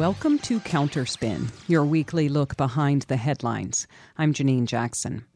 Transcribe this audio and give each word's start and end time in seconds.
Welcome 0.00 0.38
to 0.38 0.60
Counterspin, 0.60 1.50
your 1.68 1.84
weekly 1.84 2.30
look 2.30 2.56
behind 2.56 3.02
the 3.02 3.18
headlines. 3.18 3.86
I'm 4.16 4.32
Janine 4.32 4.64
Jackson. 4.64 5.26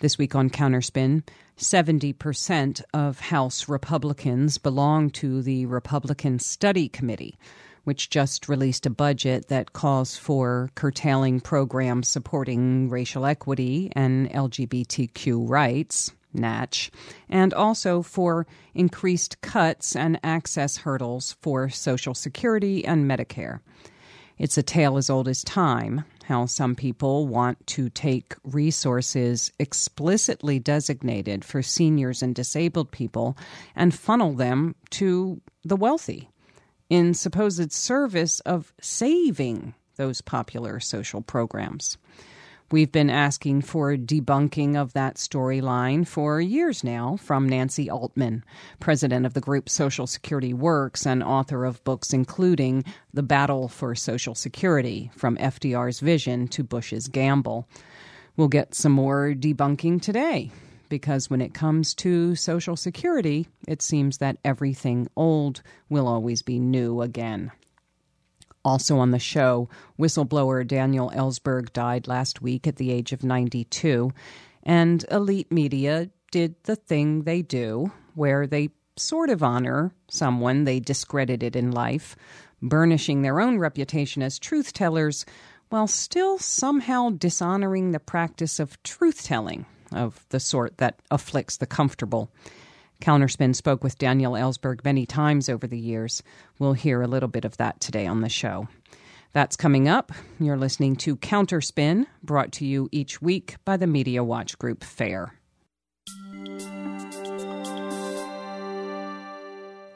This 0.00 0.18
week 0.18 0.34
on 0.34 0.50
Counterspin, 0.50 1.26
70% 1.56 2.82
of 2.92 3.18
House 3.18 3.66
Republicans 3.66 4.58
belong 4.58 5.08
to 5.12 5.40
the 5.40 5.64
Republican 5.64 6.38
Study 6.38 6.86
Committee, 6.86 7.38
which 7.84 8.10
just 8.10 8.46
released 8.46 8.84
a 8.84 8.90
budget 8.90 9.48
that 9.48 9.72
calls 9.72 10.18
for 10.18 10.68
curtailing 10.74 11.40
programs 11.40 12.06
supporting 12.06 12.90
racial 12.90 13.24
equity 13.24 13.90
and 13.96 14.28
LGBTQ 14.32 15.48
rights. 15.48 16.12
Natch, 16.32 16.92
and 17.28 17.52
also 17.52 18.02
for 18.02 18.46
increased 18.72 19.40
cuts 19.40 19.96
and 19.96 20.20
access 20.22 20.76
hurdles 20.76 21.36
for 21.40 21.68
Social 21.68 22.14
Security 22.14 22.84
and 22.84 23.10
Medicare. 23.10 23.58
It's 24.40 24.56
a 24.56 24.62
tale 24.62 24.96
as 24.96 25.10
old 25.10 25.28
as 25.28 25.44
time 25.44 26.02
how 26.24 26.46
some 26.46 26.74
people 26.74 27.28
want 27.28 27.66
to 27.66 27.90
take 27.90 28.34
resources 28.42 29.52
explicitly 29.58 30.58
designated 30.58 31.44
for 31.44 31.60
seniors 31.60 32.22
and 32.22 32.34
disabled 32.34 32.90
people 32.90 33.36
and 33.76 33.92
funnel 33.92 34.32
them 34.32 34.76
to 34.92 35.42
the 35.62 35.76
wealthy 35.76 36.30
in 36.88 37.12
supposed 37.12 37.70
service 37.70 38.40
of 38.40 38.72
saving 38.80 39.74
those 39.96 40.22
popular 40.22 40.80
social 40.80 41.20
programs. 41.20 41.98
We've 42.72 42.92
been 42.92 43.10
asking 43.10 43.62
for 43.62 43.96
debunking 43.96 44.76
of 44.76 44.92
that 44.92 45.16
storyline 45.16 46.06
for 46.06 46.40
years 46.40 46.84
now 46.84 47.16
from 47.16 47.48
Nancy 47.48 47.90
Altman, 47.90 48.44
president 48.78 49.26
of 49.26 49.34
the 49.34 49.40
group 49.40 49.68
Social 49.68 50.06
Security 50.06 50.54
Works 50.54 51.04
and 51.04 51.20
author 51.20 51.64
of 51.64 51.82
books 51.82 52.12
including 52.12 52.84
The 53.12 53.24
Battle 53.24 53.66
for 53.66 53.96
Social 53.96 54.36
Security 54.36 55.10
From 55.16 55.36
FDR's 55.38 55.98
Vision 55.98 56.46
to 56.46 56.62
Bush's 56.62 57.08
Gamble. 57.08 57.66
We'll 58.36 58.46
get 58.46 58.76
some 58.76 58.92
more 58.92 59.34
debunking 59.36 60.00
today 60.00 60.52
because 60.88 61.28
when 61.28 61.40
it 61.40 61.54
comes 61.54 61.92
to 61.94 62.36
Social 62.36 62.76
Security, 62.76 63.48
it 63.66 63.82
seems 63.82 64.18
that 64.18 64.38
everything 64.44 65.08
old 65.16 65.60
will 65.88 66.06
always 66.06 66.42
be 66.42 66.60
new 66.60 67.02
again. 67.02 67.50
Also 68.64 68.98
on 68.98 69.10
the 69.10 69.18
show, 69.18 69.68
whistleblower 69.98 70.66
Daniel 70.66 71.10
Ellsberg 71.14 71.72
died 71.72 72.06
last 72.06 72.42
week 72.42 72.66
at 72.66 72.76
the 72.76 72.90
age 72.90 73.12
of 73.12 73.24
92, 73.24 74.12
and 74.62 75.04
elite 75.10 75.50
media 75.50 76.10
did 76.30 76.54
the 76.64 76.76
thing 76.76 77.22
they 77.22 77.42
do, 77.42 77.90
where 78.14 78.46
they 78.46 78.68
sort 78.96 79.30
of 79.30 79.42
honor 79.42 79.94
someone 80.08 80.64
they 80.64 80.78
discredited 80.78 81.56
in 81.56 81.70
life, 81.70 82.16
burnishing 82.60 83.22
their 83.22 83.40
own 83.40 83.58
reputation 83.58 84.22
as 84.22 84.38
truth 84.38 84.72
tellers 84.72 85.24
while 85.70 85.86
still 85.86 86.38
somehow 86.38 87.10
dishonoring 87.10 87.92
the 87.92 88.00
practice 88.00 88.60
of 88.60 88.82
truth 88.82 89.24
telling 89.24 89.64
of 89.92 90.26
the 90.28 90.40
sort 90.40 90.76
that 90.78 91.00
afflicts 91.10 91.56
the 91.56 91.66
comfortable. 91.66 92.30
Counterspin 93.00 93.54
spoke 93.54 93.82
with 93.82 93.98
Daniel 93.98 94.32
Ellsberg 94.32 94.84
many 94.84 95.06
times 95.06 95.48
over 95.48 95.66
the 95.66 95.78
years. 95.78 96.22
We'll 96.58 96.74
hear 96.74 97.02
a 97.02 97.08
little 97.08 97.28
bit 97.28 97.44
of 97.44 97.56
that 97.56 97.80
today 97.80 98.06
on 98.06 98.20
the 98.20 98.28
show. 98.28 98.68
That's 99.32 99.56
coming 99.56 99.88
up. 99.88 100.12
You're 100.38 100.56
listening 100.56 100.96
to 100.96 101.16
Counterspin, 101.16 102.06
brought 102.22 102.52
to 102.52 102.66
you 102.66 102.88
each 102.90 103.22
week 103.22 103.56
by 103.64 103.76
the 103.76 103.86
Media 103.86 104.24
Watch 104.24 104.58
Group 104.58 104.82
FAIR. 104.82 105.32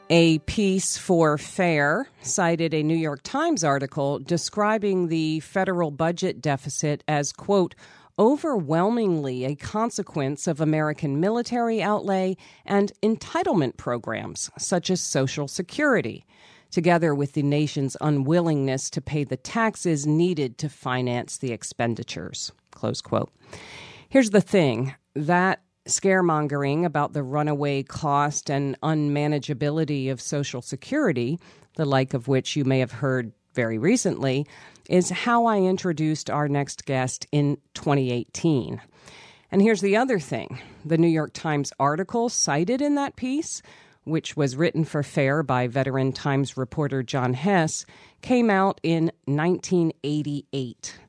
A 0.09 0.37
piece 0.39 0.99
for 0.99 1.37
FAIR 1.39 2.07
cited 2.21 2.75
a 2.75 2.83
New 2.83 2.95
York 2.95 3.21
Times 3.23 3.63
article 3.63 4.19
describing 4.19 5.07
the 5.07 5.39
federal 5.39 5.89
budget 5.89 6.41
deficit 6.41 7.03
as, 7.07 7.33
quote, 7.33 7.73
overwhelmingly 8.17 9.45
a 9.45 9.55
consequence 9.55 10.47
of 10.47 10.61
American 10.61 11.19
military 11.19 11.81
outlay 11.81 12.35
and 12.65 12.91
entitlement 13.03 13.77
programs, 13.77 14.49
such 14.57 14.89
as 14.89 15.01
Social 15.01 15.47
Security, 15.47 16.25
together 16.71 17.13
with 17.13 17.33
the 17.33 17.43
nation's 17.43 17.97
unwillingness 18.01 18.89
to 18.89 19.01
pay 19.01 19.23
the 19.23 19.37
taxes 19.37 20.05
needed 20.05 20.57
to 20.57 20.69
finance 20.69 21.37
the 21.37 21.51
expenditures. 21.51 22.51
Close 22.71 23.01
quote. 23.01 23.31
Here's 24.09 24.31
the 24.31 24.41
thing 24.41 24.95
that 25.15 25.61
scaremongering 25.87 26.83
about 26.83 27.13
the 27.13 27.23
runaway 27.23 27.83
cost 27.83 28.49
and 28.49 28.79
unmanageability 28.81 30.11
of 30.11 30.19
Social 30.19 30.61
Security, 30.61 31.39
the 31.75 31.85
like 31.85 32.13
of 32.13 32.27
which 32.27 32.55
you 32.55 32.65
may 32.65 32.79
have 32.79 32.91
heard 32.91 33.31
very 33.53 33.77
recently, 33.77 34.45
is 34.89 35.09
how 35.09 35.45
I 35.45 35.59
introduced 35.59 36.29
our 36.29 36.47
next 36.47 36.85
guest 36.85 37.27
in 37.31 37.57
2018. 37.73 38.81
And 39.51 39.61
here's 39.61 39.81
the 39.81 39.97
other 39.97 40.19
thing 40.19 40.59
the 40.83 40.97
New 40.97 41.07
York 41.07 41.31
Times 41.33 41.71
article 41.79 42.29
cited 42.29 42.81
in 42.81 42.95
that 42.95 43.15
piece, 43.15 43.61
which 44.03 44.35
was 44.35 44.55
written 44.55 44.83
for 44.83 45.03
FAIR 45.03 45.43
by 45.43 45.67
veteran 45.67 46.11
Times 46.11 46.57
reporter 46.57 47.03
John 47.03 47.33
Hess, 47.33 47.85
came 48.21 48.49
out 48.49 48.79
in 48.83 49.11
1988. 49.25 50.99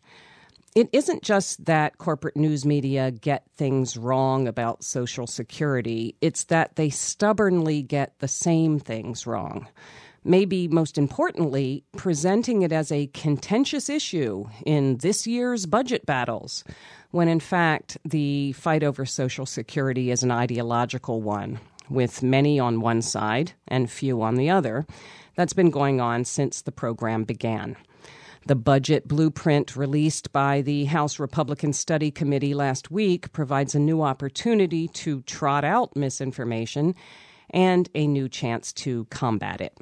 It 0.75 0.91
isn't 0.93 1.23
just 1.23 1.65
that 1.65 1.97
corporate 1.97 2.37
news 2.37 2.67
media 2.67 3.11
get 3.11 3.45
things 3.57 3.97
wrong 3.97 4.47
about 4.47 4.85
Social 4.85 5.27
Security, 5.27 6.15
it's 6.21 6.45
that 6.45 6.77
they 6.77 6.91
stubbornly 6.91 7.83
get 7.83 8.19
the 8.19 8.29
same 8.29 8.79
things 8.79 9.27
wrong 9.27 9.69
maybe 10.27 10.69
most 10.69 10.99
importantly, 10.99 11.85
presenting 11.97 12.63
it 12.63 12.73
as 12.73 12.91
a 12.91 13.07
contentious 13.15 13.89
issue 13.89 14.45
in 14.67 14.99
this 14.99 15.27
year's 15.27 15.67
budget 15.67 16.05
battles, 16.05 16.65
when 17.13 17.29
in 17.29 17.41
fact 17.41 17.97
the 18.05 18.53
fight 18.53 18.83
over 18.83 19.07
Social 19.07 19.47
Security 19.47 20.11
is 20.11 20.23
an 20.23 20.31
ideological 20.31 21.23
one, 21.23 21.61
with 21.89 22.23
many 22.23 22.59
on 22.59 22.81
one 22.81 23.01
side 23.01 23.53
and 23.69 23.91
few 23.91 24.21
on 24.21 24.35
the 24.35 24.51
other, 24.51 24.87
that's 25.37 25.53
been 25.53 25.71
going 25.71 26.01
on 26.01 26.25
since 26.25 26.63
the 26.63 26.73
program 26.73 27.25
began. 27.25 27.77
The 28.47 28.55
budget 28.55 29.09
blueprint 29.09 29.75
released 29.75 30.33
by 30.33 30.63
the 30.63 30.85
House 30.85 31.19
Republican 31.19 31.73
Study 31.73 32.13
Committee 32.13 32.55
last 32.55 32.93
week 32.93 33.33
provides 33.33 33.75
a 33.75 33.81
new 33.81 34.03
opportunity 34.03 34.87
to 34.89 35.23
trot 35.23 35.65
out 35.65 35.97
misinformation 35.97 36.95
and 37.51 37.89
a 37.95 38.07
new 38.07 38.29
chance 38.29 38.73
to 38.73 39.05
combat 39.07 39.61
it. 39.61 39.77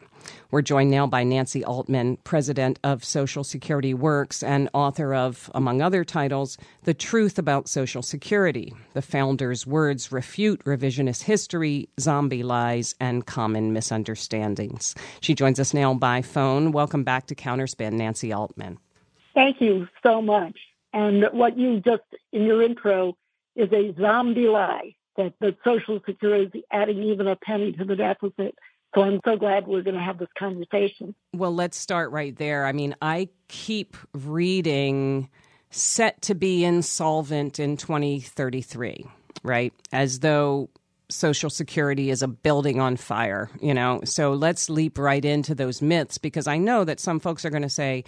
We're 0.50 0.62
joined 0.62 0.90
now 0.90 1.06
by 1.06 1.24
Nancy 1.24 1.64
Altman, 1.64 2.16
president 2.24 2.78
of 2.82 3.04
Social 3.04 3.44
Security 3.44 3.92
Works 3.92 4.42
and 4.42 4.68
author 4.72 5.14
of, 5.14 5.50
among 5.54 5.82
other 5.82 6.04
titles, 6.04 6.56
The 6.84 6.94
Truth 6.94 7.38
About 7.38 7.68
Social 7.68 8.02
Security. 8.02 8.72
The 8.94 9.02
founder's 9.02 9.66
words 9.66 10.12
refute 10.12 10.64
revisionist 10.64 11.22
history, 11.22 11.88
zombie 12.00 12.42
lies, 12.42 12.94
and 13.00 13.26
common 13.26 13.72
misunderstandings. 13.72 14.94
She 15.20 15.34
joins 15.34 15.60
us 15.60 15.74
now 15.74 15.94
by 15.94 16.22
phone. 16.22 16.72
Welcome 16.72 17.04
back 17.04 17.26
to 17.26 17.34
Counterspin, 17.34 17.92
Nancy 17.92 18.32
Altman. 18.32 18.78
Thank 19.34 19.60
you 19.60 19.88
so 20.02 20.22
much. 20.22 20.56
And 20.92 21.24
what 21.32 21.58
you 21.58 21.80
just 21.80 22.02
in 22.32 22.44
your 22.44 22.62
intro 22.62 23.16
is 23.56 23.72
a 23.72 23.94
zombie 24.00 24.46
lie 24.46 24.94
that, 25.16 25.34
that 25.40 25.56
Social 25.64 26.00
Security 26.06 26.58
is 26.58 26.64
adding 26.70 27.02
even 27.02 27.26
a 27.26 27.36
penny 27.36 27.72
to 27.72 27.84
the 27.84 27.96
deficit. 27.96 28.54
So 28.94 29.02
I'm 29.02 29.20
so 29.24 29.36
glad 29.36 29.66
we're 29.66 29.82
going 29.82 29.96
to 29.96 30.02
have 30.02 30.18
this 30.18 30.28
conversation. 30.38 31.14
Well, 31.32 31.54
let's 31.54 31.76
start 31.76 32.12
right 32.12 32.36
there. 32.36 32.64
I 32.64 32.72
mean, 32.72 32.94
I 33.02 33.28
keep 33.48 33.96
reading 34.12 35.28
set 35.70 36.22
to 36.22 36.34
be 36.34 36.64
insolvent 36.64 37.58
in 37.58 37.76
2033, 37.76 39.04
right? 39.42 39.72
As 39.92 40.20
though 40.20 40.70
Social 41.10 41.50
Security 41.50 42.10
is 42.10 42.22
a 42.22 42.28
building 42.28 42.80
on 42.80 42.96
fire, 42.96 43.50
you 43.60 43.74
know? 43.74 44.00
So 44.04 44.32
let's 44.32 44.70
leap 44.70 44.96
right 44.98 45.24
into 45.24 45.54
those 45.54 45.82
myths 45.82 46.18
because 46.18 46.46
I 46.46 46.58
know 46.58 46.84
that 46.84 47.00
some 47.00 47.18
folks 47.18 47.44
are 47.44 47.50
going 47.50 47.62
to 47.62 47.68
say, 47.68 48.04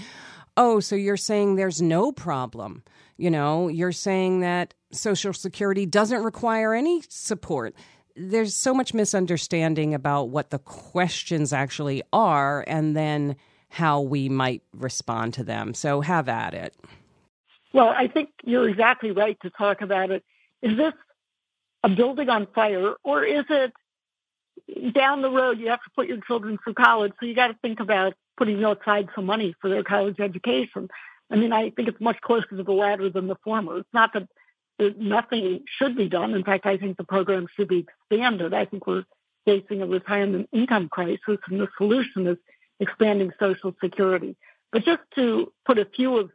oh, 0.57 0.81
so 0.81 0.95
you're 0.95 1.17
saying 1.17 1.57
there's 1.57 1.83
no 1.83 2.13
problem. 2.13 2.83
You 3.17 3.31
know, 3.31 3.69
you're 3.69 3.93
saying 3.93 4.41
that 4.41 4.75
Social 4.93 5.33
Security 5.33 5.87
doesn't 5.87 6.23
require 6.23 6.75
any 6.75 7.03
support 7.09 7.75
there's 8.17 8.55
so 8.55 8.73
much 8.73 8.95
misunderstanding 8.95 9.95
about 9.95 10.31
what 10.31 10.51
the 10.51 10.59
questions 10.59 11.53
actually 11.53 12.03
are 12.13 12.65
and 12.67 12.97
then 12.97 13.37
how 13.69 14.01
we 14.01 14.29
might 14.29 14.63
respond 14.73 15.35
to 15.35 15.45
them. 15.45 15.75
So 15.75 16.01
have 16.01 16.29
at 16.29 16.55
it. 16.55 16.75
Well, 17.73 17.89
I 17.89 18.09
think 18.09 18.31
you're 18.43 18.69
exactly 18.69 19.11
right 19.11 19.39
to 19.43 19.51
talk 19.51 19.83
about 19.83 20.11
it. 20.11 20.25
Is 20.63 20.77
this 20.77 20.95
a 21.85 21.91
building 21.91 22.31
on 22.31 22.47
fire 22.55 22.95
or 23.05 23.23
is 23.23 23.45
it 23.51 23.73
down 24.95 25.21
the 25.21 25.31
road 25.31 25.59
you 25.59 25.69
have 25.69 25.83
to 25.83 25.91
put 25.95 26.09
your 26.09 26.19
children 26.27 26.59
through 26.63 26.75
college, 26.75 27.13
so 27.21 27.27
you 27.27 27.35
got 27.35 27.49
to 27.49 27.57
think 27.61 27.81
about 27.81 28.15
putting 28.39 28.65
aside 28.65 29.09
some 29.15 29.27
money 29.27 29.55
for 29.61 29.69
their 29.69 29.85
college 29.85 30.19
education. 30.19 30.89
I 31.31 31.37
mean, 31.37 31.53
I 31.53 31.71
think 31.71 31.89
it's 31.89 32.01
much 32.01 32.21
closer 32.21 32.47
to 32.57 32.63
the 32.63 32.73
latter 32.73 33.11
than 33.11 33.27
the 33.27 33.37
former. 33.43 33.79
It's 33.79 33.89
not 33.93 34.13
that 34.13 34.29
nothing 34.99 35.65
should 35.79 35.97
be 35.97 36.09
done. 36.09 36.35
In 36.35 36.45
fact, 36.45 36.67
I 36.67 36.77
think 36.77 36.97
the 36.97 37.05
program 37.05 37.47
should 37.57 37.69
be 37.69 37.87
expanded. 38.11 38.55
I 38.55 38.65
think 38.67 38.87
we're 38.87 39.05
facing 39.45 39.83
a 39.83 39.87
retirement 39.87 40.49
income 40.53 40.89
crisis, 40.89 41.39
and 41.49 41.61
the 41.61 41.69
solution 41.79 42.27
is 42.27 42.37
expanding 42.81 43.33
Social 43.41 43.75
Security. 43.83 44.37
But 44.73 44.85
just 44.85 45.03
to 45.15 45.53
put 45.65 45.79
a 45.79 45.87
few 45.87 46.17
of 46.19 46.31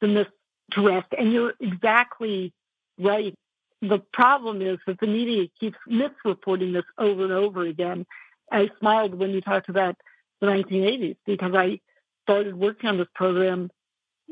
the 0.00 0.08
myths 0.08 0.30
to 0.72 0.86
rest, 0.86 1.08
and 1.18 1.32
you're 1.32 1.54
exactly 1.60 2.52
right. 2.98 3.34
The 3.80 3.98
problem 4.12 4.62
is 4.62 4.78
that 4.86 5.00
the 5.00 5.06
media 5.08 5.48
keeps 5.58 5.76
misreporting 5.90 6.72
this 6.72 6.84
over 6.98 7.24
and 7.24 7.32
over 7.32 7.62
again. 7.62 8.06
I 8.50 8.70
smiled 8.78 9.14
when 9.14 9.30
you 9.30 9.40
talked 9.40 9.68
about 9.68 9.96
the 10.40 10.46
1980s 10.46 11.16
because 11.26 11.52
I 11.54 11.80
started 12.22 12.54
working 12.54 12.90
on 12.90 12.98
this 12.98 13.08
program 13.14 13.70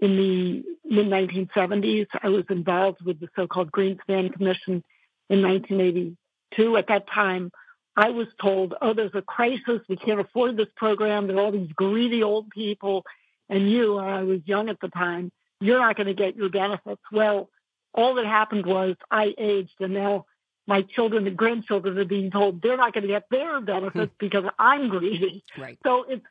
in 0.00 0.16
the 0.16 0.64
mid 0.84 1.06
1970s. 1.06 2.06
I 2.22 2.28
was 2.28 2.44
involved 2.50 3.02
with 3.04 3.20
the 3.20 3.28
so-called 3.36 3.70
Greenspan 3.70 4.32
Commission 4.32 4.82
in 5.28 5.42
1982. 5.42 6.76
At 6.76 6.88
that 6.88 7.08
time, 7.08 7.52
I 7.96 8.10
was 8.10 8.28
told, 8.40 8.74
oh, 8.80 8.94
there's 8.94 9.14
a 9.14 9.22
crisis. 9.22 9.80
We 9.88 9.96
can't 9.96 10.20
afford 10.20 10.56
this 10.56 10.68
program. 10.76 11.26
There 11.26 11.36
are 11.36 11.40
all 11.40 11.52
these 11.52 11.72
greedy 11.72 12.22
old 12.22 12.50
people. 12.50 13.04
And 13.48 13.70
you, 13.70 13.98
I 13.98 14.22
was 14.22 14.40
young 14.44 14.68
at 14.68 14.80
the 14.80 14.88
time, 14.88 15.32
you're 15.60 15.80
not 15.80 15.96
going 15.96 16.06
to 16.06 16.14
get 16.14 16.36
your 16.36 16.48
benefits. 16.48 17.02
Well, 17.12 17.50
all 17.92 18.14
that 18.14 18.24
happened 18.24 18.64
was 18.64 18.96
I 19.10 19.34
aged 19.36 19.74
and 19.80 19.92
now 19.92 20.26
my 20.66 20.82
children 20.82 21.26
and 21.26 21.36
grandchildren 21.36 21.98
are 21.98 22.04
being 22.04 22.30
told 22.30 22.62
they're 22.62 22.76
not 22.76 22.94
going 22.94 23.02
to 23.02 23.08
get 23.08 23.24
their 23.30 23.60
benefits 23.60 24.12
because 24.20 24.44
I'm 24.58 24.88
greedy. 24.88 25.44
Right. 25.58 25.78
So 25.84 26.04
it's, 26.08 26.24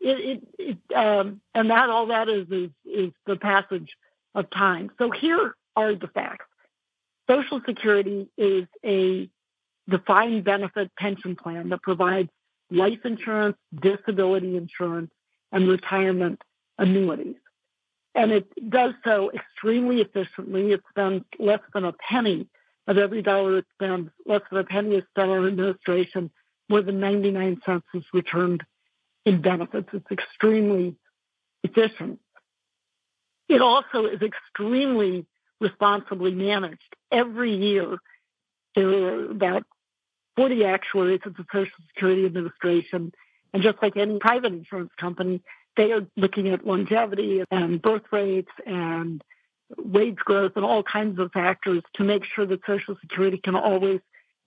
it, 0.00 0.40
it, 0.58 0.78
it 0.88 0.96
um, 0.96 1.40
and 1.54 1.70
that 1.70 1.90
all 1.90 2.06
that 2.06 2.28
is, 2.28 2.46
is, 2.50 2.70
is 2.84 3.12
the 3.26 3.36
passage 3.36 3.96
of 4.34 4.50
time. 4.50 4.90
So 4.98 5.10
here 5.10 5.54
are 5.74 5.94
the 5.94 6.08
facts. 6.08 6.46
Social 7.28 7.60
Security 7.66 8.28
is 8.36 8.66
a 8.84 9.28
defined 9.88 10.44
benefit 10.44 10.90
pension 10.96 11.36
plan 11.36 11.70
that 11.70 11.82
provides 11.82 12.28
life 12.70 13.00
insurance, 13.04 13.56
disability 13.80 14.56
insurance, 14.56 15.10
and 15.52 15.68
retirement 15.68 16.42
annuities. 16.78 17.36
And 18.14 18.32
it 18.32 18.70
does 18.70 18.94
so 19.04 19.30
extremely 19.32 20.00
efficiently. 20.00 20.72
It 20.72 20.82
spends 20.90 21.24
less 21.38 21.60
than 21.74 21.84
a 21.84 21.92
penny 21.92 22.48
of 22.86 22.98
every 22.98 23.22
dollar 23.22 23.58
it 23.58 23.66
spends, 23.74 24.10
less 24.24 24.42
than 24.50 24.60
a 24.60 24.64
penny 24.64 24.96
is 24.96 25.04
spent 25.10 25.30
on 25.30 25.46
administration, 25.46 26.30
more 26.68 26.82
than 26.82 27.00
99 27.00 27.60
cents 27.64 27.86
is 27.94 28.04
returned 28.12 28.62
in 29.26 29.42
benefits. 29.42 29.88
It's 29.92 30.10
extremely 30.10 30.96
efficient. 31.62 32.20
It 33.48 33.60
also 33.60 34.06
is 34.06 34.22
extremely 34.22 35.26
responsibly 35.60 36.32
managed. 36.32 36.96
Every 37.12 37.54
year, 37.54 37.98
there 38.74 38.88
are 38.88 39.30
about 39.30 39.64
40 40.36 40.64
actuaries 40.64 41.20
at 41.26 41.36
the 41.36 41.44
Social 41.52 41.76
Security 41.88 42.24
Administration. 42.24 43.12
And 43.52 43.62
just 43.62 43.78
like 43.82 43.96
any 43.96 44.18
private 44.18 44.52
insurance 44.52 44.92
company, 44.98 45.42
they 45.76 45.92
are 45.92 46.06
looking 46.16 46.48
at 46.48 46.66
longevity 46.66 47.42
and 47.50 47.82
birth 47.82 48.02
rates 48.10 48.50
and 48.64 49.22
wage 49.76 50.16
growth 50.16 50.52
and 50.56 50.64
all 50.64 50.82
kinds 50.82 51.18
of 51.18 51.32
factors 51.32 51.82
to 51.94 52.04
make 52.04 52.24
sure 52.24 52.46
that 52.46 52.60
Social 52.66 52.96
Security 53.00 53.38
can 53.38 53.56
always 53.56 54.00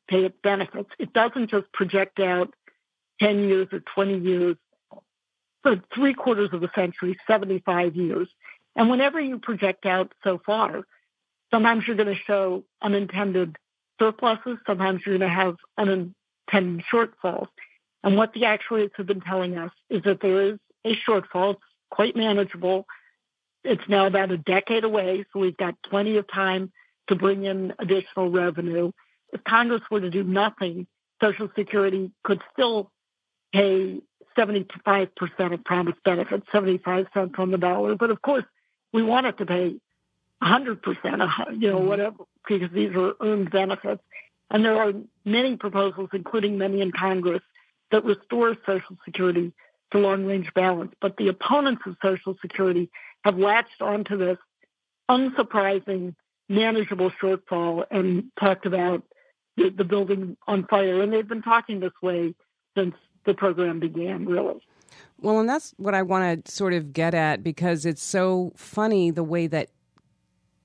pay 0.08 0.26
its 0.26 0.38
benefits. 0.42 0.90
It 0.98 1.14
doesn't 1.14 1.50
just 1.50 1.72
project 1.74 2.20
out 2.20 2.54
10 3.22 3.48
years 3.48 3.68
or 3.72 3.80
20 3.80 4.20
years, 4.20 4.56
but 5.64 5.82
three 5.94 6.14
quarters 6.14 6.50
of 6.54 6.64
a 6.64 6.72
century, 6.74 7.18
75 7.28 7.96
years. 7.96 8.28
And 8.76 8.90
whenever 8.90 9.20
you 9.20 9.40
project 9.40 9.86
out 9.86 10.14
so 10.24 10.40
far, 10.46 10.84
sometimes 11.52 11.86
you're 11.86 11.96
going 11.98 12.14
to 12.14 12.22
show 12.22 12.64
unintended 12.82 13.58
surpluses. 14.00 14.58
Sometimes 14.66 15.02
you're 15.06 15.18
going 15.18 15.30
to 15.30 15.36
have 15.36 15.56
unintended 15.78 16.86
shortfalls. 16.92 17.48
And 18.04 18.16
what 18.16 18.34
the 18.34 18.46
actuaries 18.46 18.92
have 18.96 19.08
been 19.08 19.22
telling 19.22 19.58
us 19.58 19.72
is 19.90 20.04
that 20.04 20.22
there 20.22 20.42
is 20.54 20.60
a 20.86 20.96
shortfall. 21.08 21.56
It's 21.56 21.62
quite 21.92 22.16
manageable. 22.16 22.86
It's 23.64 23.84
now 23.90 24.06
about 24.06 24.32
a 24.32 24.38
decade 24.38 24.86
away, 24.86 25.26
so 25.34 25.40
we've 25.40 25.58
got 25.58 25.76
plenty 25.84 26.16
of 26.18 26.26
time 26.32 26.72
to 27.08 27.16
bring 27.16 27.44
in 27.44 27.74
additional 27.80 28.30
revenue. 28.30 28.92
If 29.34 29.44
Congress 29.44 29.82
were 29.92 30.00
to 30.00 30.10
do 30.10 30.24
nothing, 30.24 30.88
Social 31.22 31.50
Security 31.58 32.12
could 32.24 32.42
still 32.54 32.92
pay 33.52 34.00
75% 34.40 35.54
of 35.54 35.64
promised 35.64 36.04
benefits, 36.04 36.48
75 36.52 37.08
cents 37.14 37.36
on 37.38 37.52
the 37.52 37.58
dollar. 37.58 37.96
But 37.96 38.10
of 38.10 38.22
course, 38.22 38.46
we 38.94 39.04
want 39.04 39.28
it 39.28 39.38
to 39.40 39.46
pay 39.46 39.76
100%, 40.42 41.62
you 41.62 41.70
know, 41.70 41.80
mm-hmm. 41.80 41.88
whatever, 41.88 42.24
because 42.48 42.72
these 42.72 42.96
are 42.96 43.14
earned 43.20 43.52
benefits. 43.52 44.02
And 44.50 44.64
there 44.66 44.82
are 44.82 44.94
many 45.26 45.58
proposals, 45.58 46.10
including 46.14 46.58
many 46.58 46.82
in 46.82 46.92
Congress, 46.92 47.42
that 47.92 48.06
restore 48.06 48.56
Social 48.66 48.98
Security 49.06 49.52
to 49.92 49.98
long 49.98 50.26
range 50.26 50.54
balance. 50.54 50.94
But 51.02 51.18
the 51.18 51.28
opponents 51.28 51.82
of 51.86 51.98
Social 52.02 52.36
Security 52.42 52.90
have 53.24 53.38
latched 53.38 53.82
onto 53.82 54.18
this 54.18 54.38
unsurprising, 55.10 56.16
manageable 56.48 57.12
shortfall 57.22 57.84
and 57.92 58.32
talked 58.40 58.66
about 58.66 59.04
the, 59.58 59.70
the 59.70 59.84
building 59.84 60.38
on 60.48 60.66
fire. 60.66 61.02
And 61.02 61.12
they've 61.12 61.28
been 61.28 61.42
talking 61.42 61.80
this 61.80 61.92
way 62.02 62.34
since 62.78 62.96
the 63.30 63.36
program 63.36 63.80
began, 63.80 64.26
really. 64.26 64.60
Well, 65.22 65.40
and 65.40 65.48
that's 65.48 65.74
what 65.78 65.94
I 65.94 66.02
want 66.02 66.46
to 66.46 66.52
sort 66.52 66.74
of 66.74 66.94
get 66.94 67.14
at 67.14 67.44
because 67.44 67.86
it's 67.86 68.02
so 68.02 68.54
funny 68.56 69.12
the 69.12 69.24
way 69.24 69.48
that 69.48 69.70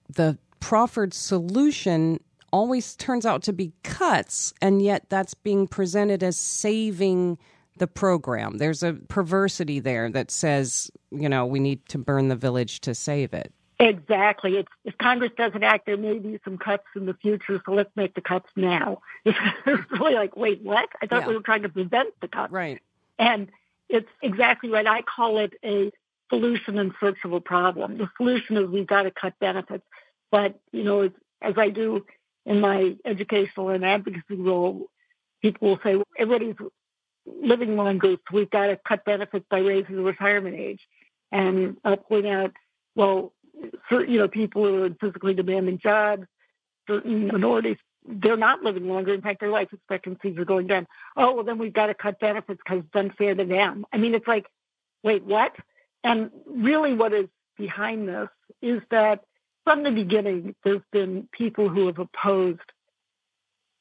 the 0.09 0.39
proffered 0.61 1.13
solution 1.13 2.21
always 2.53 2.97
turns 2.97 3.27
out 3.27 3.43
to 3.43 3.53
be 3.53 3.73
cuts, 3.83 4.55
and 4.63 4.81
yet 4.81 5.11
that's 5.11 5.35
being 5.35 5.67
presented 5.67 6.23
as 6.23 6.39
saving 6.39 7.37
the 7.79 7.87
program. 7.87 8.59
There's 8.59 8.83
a 8.83 8.95
perversity 9.09 9.81
there 9.81 10.09
that 10.11 10.31
says, 10.31 10.91
you 11.11 11.29
know, 11.29 11.45
we 11.45 11.59
need 11.59 11.87
to 11.89 11.99
burn 11.99 12.29
the 12.29 12.37
village 12.37 12.81
to 12.83 12.95
save 12.95 13.35
it. 13.35 13.53
Exactly. 13.79 14.57
It's, 14.57 14.69
if 14.85 14.97
Congress 14.99 15.33
doesn't 15.37 15.63
act, 15.63 15.87
there 15.87 15.97
may 15.97 16.19
be 16.19 16.39
some 16.45 16.59
cuts 16.59 16.85
in 16.95 17.07
the 17.07 17.15
future, 17.15 17.61
so 17.65 17.73
let's 17.73 17.91
make 17.97 18.15
the 18.15 18.21
cuts 18.21 18.49
now. 18.55 19.01
it's 19.25 19.91
really 19.91 20.15
like, 20.15 20.37
wait, 20.37 20.63
what? 20.63 20.89
I 21.03 21.07
thought 21.07 21.23
yeah. 21.23 21.29
we 21.29 21.35
were 21.35 21.43
trying 21.43 21.63
to 21.63 21.69
prevent 21.69 22.15
the 22.21 22.29
cuts. 22.29 22.53
Right. 22.53 22.81
And 23.19 23.49
it's 23.89 24.09
exactly 24.23 24.71
right. 24.71 24.87
I 24.87 25.03
call 25.03 25.39
it 25.39 25.55
a 25.65 25.93
solution 26.31 26.79
in 26.79 26.95
search 27.01 27.19
of 27.25 27.33
a 27.33 27.41
problem. 27.41 27.99
The 27.99 28.09
solution 28.17 28.57
is 28.57 28.69
we've 28.69 28.87
got 28.87 29.03
to 29.03 29.11
cut 29.11 29.39
benefits. 29.41 29.85
But, 30.31 30.59
you 30.73 30.85
know, 30.85 31.11
as 31.43 31.55
I 31.57 31.71
do 31.71 32.05
in 32.47 32.61
my 32.61 32.97
educational 33.05 33.71
and 33.71 33.85
advocacy 33.85 34.37
role, 34.37 34.87
people 35.43 35.69
will 35.69 35.81
say, 35.83 35.97
well, 35.97 36.07
everybody's 36.19 36.57
living 37.27 37.77
longer, 37.77 38.13
so 38.13 38.37
we've 38.37 38.51
got 38.51 38.67
to 38.67 38.77
cut 38.87 39.05
benefits 39.05 39.47
by 39.51 39.59
raising 39.59 39.97
the 39.97 40.03
retirement 40.03 40.57
age. 40.57 40.81
And 41.33 41.77
I'll 41.85 41.97
point 41.97 42.27
out, 42.27 42.53
well, 42.95 43.33
certain, 43.89 44.13
you 44.13 44.19
know, 44.19 44.29
people 44.29 44.65
who 44.65 44.83
are 44.83 44.87
in 44.87 44.95
physically 44.95 45.35
demanding 45.35 45.79
jobs, 45.79 46.27
certain 46.87 47.29
minorities, 47.29 47.77
they're 48.07 48.37
not 48.37 48.63
living 48.63 48.89
longer. 48.89 49.15
In 49.15 49.23
fact, 49.23 49.41
their 49.41 49.51
life 49.51 49.69
expectancies 49.73 50.37
are 50.39 50.45
going 50.45 50.67
down. 50.67 50.87
Oh, 51.17 51.35
well, 51.35 51.45
then 51.45 51.59
we've 51.59 51.73
got 51.73 51.87
to 51.87 51.95
cut 51.95 52.21
benefits 52.21 52.61
because 52.65 52.85
it's 52.85 52.95
unfair 52.95 53.35
to 53.35 53.45
them. 53.45 53.87
I 53.93 53.97
mean, 53.97 54.15
it's 54.15 54.29
like, 54.29 54.47
wait, 55.03 55.25
what? 55.25 55.53
And 56.03 56.31
really 56.47 56.95
what 56.95 57.13
is 57.15 57.29
behind 57.57 58.09
this 58.09 58.29
is 58.61 58.83
that 58.91 59.25
from 59.65 59.83
the 59.83 59.91
beginning, 59.91 60.55
there's 60.65 60.83
been 60.93 61.29
people 61.33 61.69
who 61.71 61.87
have 61.87 61.99
opposed 61.99 62.61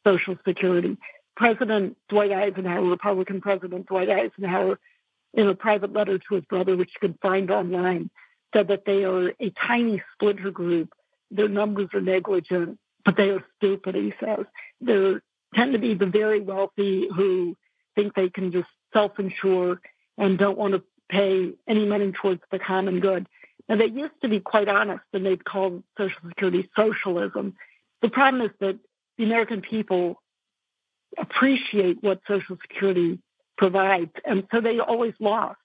Social 0.06 0.38
Security. 0.46 0.98
President 1.36 1.98
Dwight 2.10 2.32
Eisenhower, 2.32 2.84
Republican 2.84 3.42
President 3.42 3.88
Dwight 3.88 4.10
Eisenhower, 4.10 4.80
in 5.34 5.48
a 5.48 5.56
private 5.56 5.92
letter 5.92 6.20
to 6.20 6.36
his 6.36 6.46
brother, 6.46 6.78
which 6.78 6.92
you 6.94 7.10
can 7.10 7.18
find 7.22 7.50
online, 7.50 8.10
said 8.54 8.68
that 8.70 8.86
they 8.86 9.04
are 9.04 9.30
a 9.40 9.50
tiny 9.68 10.02
splinter 10.14 10.52
group. 10.52 10.94
Their 11.32 11.50
numbers 11.50 11.90
are 11.94 12.02
negligent, 12.02 12.80
but 13.04 13.18
they 13.18 13.30
are 13.30 13.44
stupid, 13.58 13.96
he 13.96 14.14
says. 14.20 14.46
They 14.82 15.16
tend 15.56 15.74
to 15.74 15.80
be 15.80 15.96
the 15.96 16.06
very 16.06 16.40
wealthy 16.40 17.08
who 17.14 17.58
think 17.96 18.14
they 18.14 18.30
can 18.30 18.52
just 18.52 18.70
self-insure 18.94 19.82
and 20.18 20.38
don't 20.38 20.58
want 20.58 20.74
to 20.74 20.84
pay 21.10 21.54
any 21.68 21.86
money 21.86 22.12
towards 22.12 22.42
the 22.52 22.60
common 22.60 23.00
good. 23.00 23.28
Now, 23.68 23.78
they 23.78 23.88
used 23.88 24.14
to 24.22 24.30
be 24.30 24.40
quite 24.40 24.68
honest 24.68 25.04
and 25.14 25.26
they'd 25.26 25.44
call 25.44 25.84
Social 25.98 26.20
Security 26.28 26.70
socialism. 26.76 27.56
The 28.02 28.10
problem 28.10 28.42
is 28.44 28.52
that 28.60 28.78
the 29.18 29.24
American 29.24 29.62
people 29.62 30.22
appreciate 31.18 32.02
what 32.02 32.22
Social 32.28 32.58
Security 32.62 33.20
provides. 33.58 34.12
And 34.26 34.48
so 34.52 34.60
they 34.62 34.80
always 34.80 35.14
lost. 35.20 35.60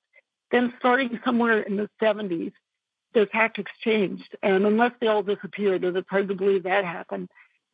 Then 0.50 0.72
starting 0.78 1.18
somewhere 1.24 1.60
in 1.60 1.76
the 1.76 1.90
70s, 2.00 2.52
their 3.14 3.26
tactics 3.26 3.72
changed. 3.80 4.36
And 4.42 4.66
unless 4.66 4.92
they 5.00 5.06
all 5.06 5.22
disappeared, 5.22 5.84
and 5.84 5.96
it's 5.96 6.08
hard 6.08 6.28
to 6.28 6.34
believe 6.34 6.64
that 6.64 6.84
happened, 6.84 7.28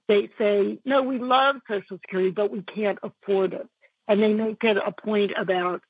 they 0.08 0.28
say, 0.38 0.78
no, 0.84 1.02
we 1.02 1.18
love 1.18 1.56
Social 1.68 1.98
Security, 1.98 2.30
but 2.30 2.50
we 2.50 2.62
can't 2.62 2.98
afford 3.02 3.54
it. 3.54 3.68
And 4.06 4.22
they 4.22 4.32
make 4.32 4.62
it 4.62 4.76
a 4.76 4.92
point 4.92 5.32
about 5.36 5.82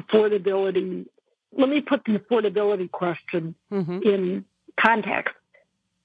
affordability. 0.00 1.06
Let 1.56 1.68
me 1.68 1.80
put 1.80 2.04
the 2.04 2.18
affordability 2.18 2.90
question 2.90 3.54
mm-hmm. 3.72 4.02
in 4.02 4.44
context. 4.78 5.34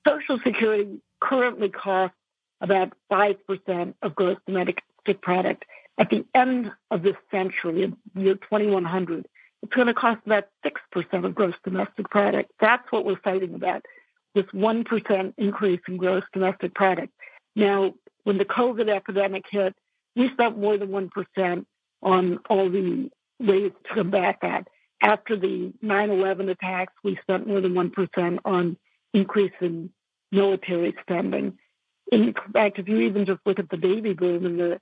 Social 0.07 0.39
Security 0.43 1.01
currently 1.19 1.69
costs 1.69 2.15
about 2.61 2.93
5% 3.11 3.93
of 4.01 4.15
gross 4.15 4.37
domestic 4.45 4.81
product. 5.21 5.65
At 5.97 6.09
the 6.09 6.25
end 6.33 6.71
of 6.89 7.03
this 7.03 7.17
century, 7.29 7.83
in 7.83 7.97
year 8.15 8.35
2100, 8.35 9.27
it's 9.61 9.73
going 9.73 9.87
to 9.87 9.93
cost 9.93 10.21
about 10.25 10.45
6% 10.65 11.25
of 11.25 11.35
gross 11.35 11.55
domestic 11.63 12.09
product. 12.09 12.51
That's 12.59 12.89
what 12.91 13.05
we're 13.05 13.19
fighting 13.19 13.53
about, 13.53 13.85
this 14.33 14.45
1% 14.53 15.33
increase 15.37 15.81
in 15.87 15.97
gross 15.97 16.23
domestic 16.33 16.73
product. 16.73 17.13
Now, 17.55 17.93
when 18.23 18.37
the 18.37 18.45
COVID 18.45 18.89
epidemic 18.89 19.45
hit, 19.49 19.75
we 20.15 20.29
spent 20.29 20.57
more 20.57 20.77
than 20.77 20.89
1% 20.89 21.65
on 22.03 22.39
all 22.49 22.69
the 22.69 23.09
ways 23.39 23.71
to 23.87 23.93
combat 23.93 24.37
that. 24.41 24.67
After 25.01 25.35
the 25.35 25.73
9-11 25.83 26.49
attacks, 26.49 26.93
we 27.03 27.17
spent 27.21 27.47
more 27.47 27.61
than 27.61 27.73
1% 27.73 28.39
on 28.45 28.77
increase 29.13 29.51
in 29.59 29.89
military 30.31 30.95
spending. 31.01 31.57
In 32.11 32.33
fact, 32.53 32.79
if 32.79 32.87
you 32.87 32.99
even 33.01 33.25
just 33.25 33.41
look 33.45 33.59
at 33.59 33.69
the 33.69 33.77
baby 33.77 34.13
boom 34.13 34.45
and 34.45 34.59
the 34.59 34.81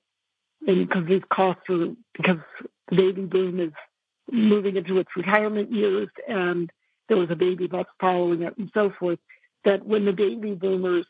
and 0.68 0.88
because 0.88 1.06
these 1.08 1.22
costs 1.32 1.70
are 1.70 1.94
because 2.14 2.40
the 2.90 2.96
baby 2.96 3.22
boom 3.22 3.60
is 3.60 3.72
moving 4.32 4.76
into 4.76 5.00
its 5.00 5.10
retirement 5.16 5.72
years 5.72 6.10
and 6.28 6.72
there 7.08 7.18
was 7.18 7.30
a 7.32 7.36
baby 7.36 7.68
bust 7.68 7.90
following 8.00 8.44
it 8.44 8.58
and 8.58 8.70
so 8.74 8.92
forth, 9.00 9.20
that 9.66 9.86
when 9.86 10.06
the 10.06 10.14
baby 10.14 10.54
boomers 10.54 11.06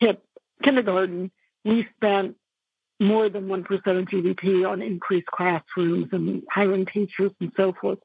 hit 0.00 0.22
kindergarten, 0.62 1.30
we 1.64 1.86
spent 1.96 2.36
more 3.00 3.28
than 3.28 3.46
1% 3.46 3.60
of 3.62 4.04
GDP 4.06 4.68
on 4.68 4.82
increased 4.82 5.26
classrooms 5.26 6.08
and 6.12 6.42
hiring 6.50 6.86
teachers 6.86 7.30
and 7.40 7.52
so 7.56 7.72
forth. 7.72 7.98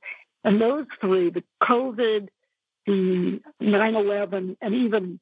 And 0.43 0.61
those 0.61 0.85
three, 1.01 1.31
the 1.31 1.43
COVID, 1.61 2.29
the 2.85 3.41
9-11, 3.61 4.57
and 4.61 4.73
even 4.75 5.19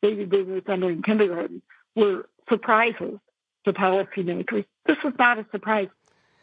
baby 0.00 0.24
boomers 0.24 0.62
entering 0.68 1.02
kindergarten, 1.02 1.62
were 1.96 2.28
surprises 2.48 3.18
to 3.64 3.72
policymakers. 3.72 4.64
This 4.86 4.96
was 5.02 5.14
not 5.18 5.38
a 5.38 5.46
surprise. 5.50 5.88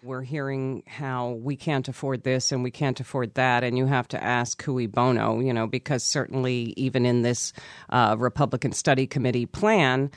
We're 0.04 0.22
hearing 0.22 0.84
how 0.86 1.32
we 1.32 1.56
can't 1.56 1.88
afford 1.88 2.24
this 2.24 2.52
and 2.52 2.64
we 2.64 2.72
can't 2.72 3.00
afford 3.00 3.34
that, 3.34 3.64
and 3.64 3.78
you 3.78 3.88
have 3.88 4.08
to 4.10 4.24
ask 4.24 4.64
cui 4.64 4.86
bono, 4.86 5.40
you 5.40 5.54
know, 5.54 5.66
because 5.66 6.04
certainly 6.04 6.74
even 6.78 7.06
in 7.06 7.24
this 7.24 7.52
uh, 7.90 8.16
Republican 8.18 8.74
study 8.74 9.08
committee 9.08 9.48
plan, 9.48 10.12